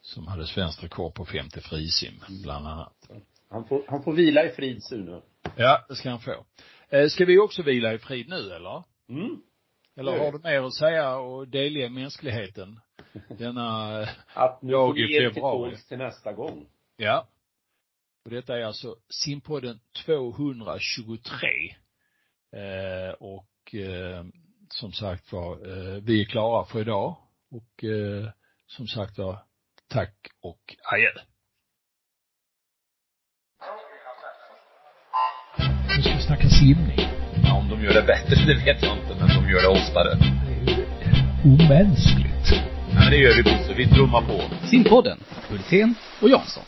[0.00, 3.10] Som hade svenskt rekord på 50 frisim, bland annat.
[3.50, 5.20] Han får, han får vila i frid Sune.
[5.56, 6.44] Ja, det ska han få.
[6.88, 8.82] Eh, ska vi också vila i frid nu eller?
[9.08, 9.36] Mm.
[9.96, 12.80] Eller har du mer att säga och delge mänskligheten?
[13.28, 14.00] Denna,
[14.34, 15.70] Att nu får i till februari.
[15.70, 16.66] tåls till nästa gång.
[16.96, 17.26] ja.
[18.24, 21.48] Och detta är alltså simpodden 223.
[22.52, 24.24] Eh, och eh,
[24.68, 27.16] som sagt var, eh, vi är klara för idag.
[27.50, 28.28] Och eh,
[28.66, 29.38] som sagt var,
[29.88, 31.10] tack och adjö.
[35.96, 37.08] Nu ska vi snacka simning.
[37.44, 40.14] Ja, om de gör det bättre, det vet jag inte, men de gör det oftare.
[40.14, 40.84] Det är ju
[41.54, 42.73] omänskligt.
[43.04, 44.66] Men det gör vi Bosse, vi trummar på.
[44.66, 45.18] Simpodden,
[45.50, 46.64] Hultén och Jansson.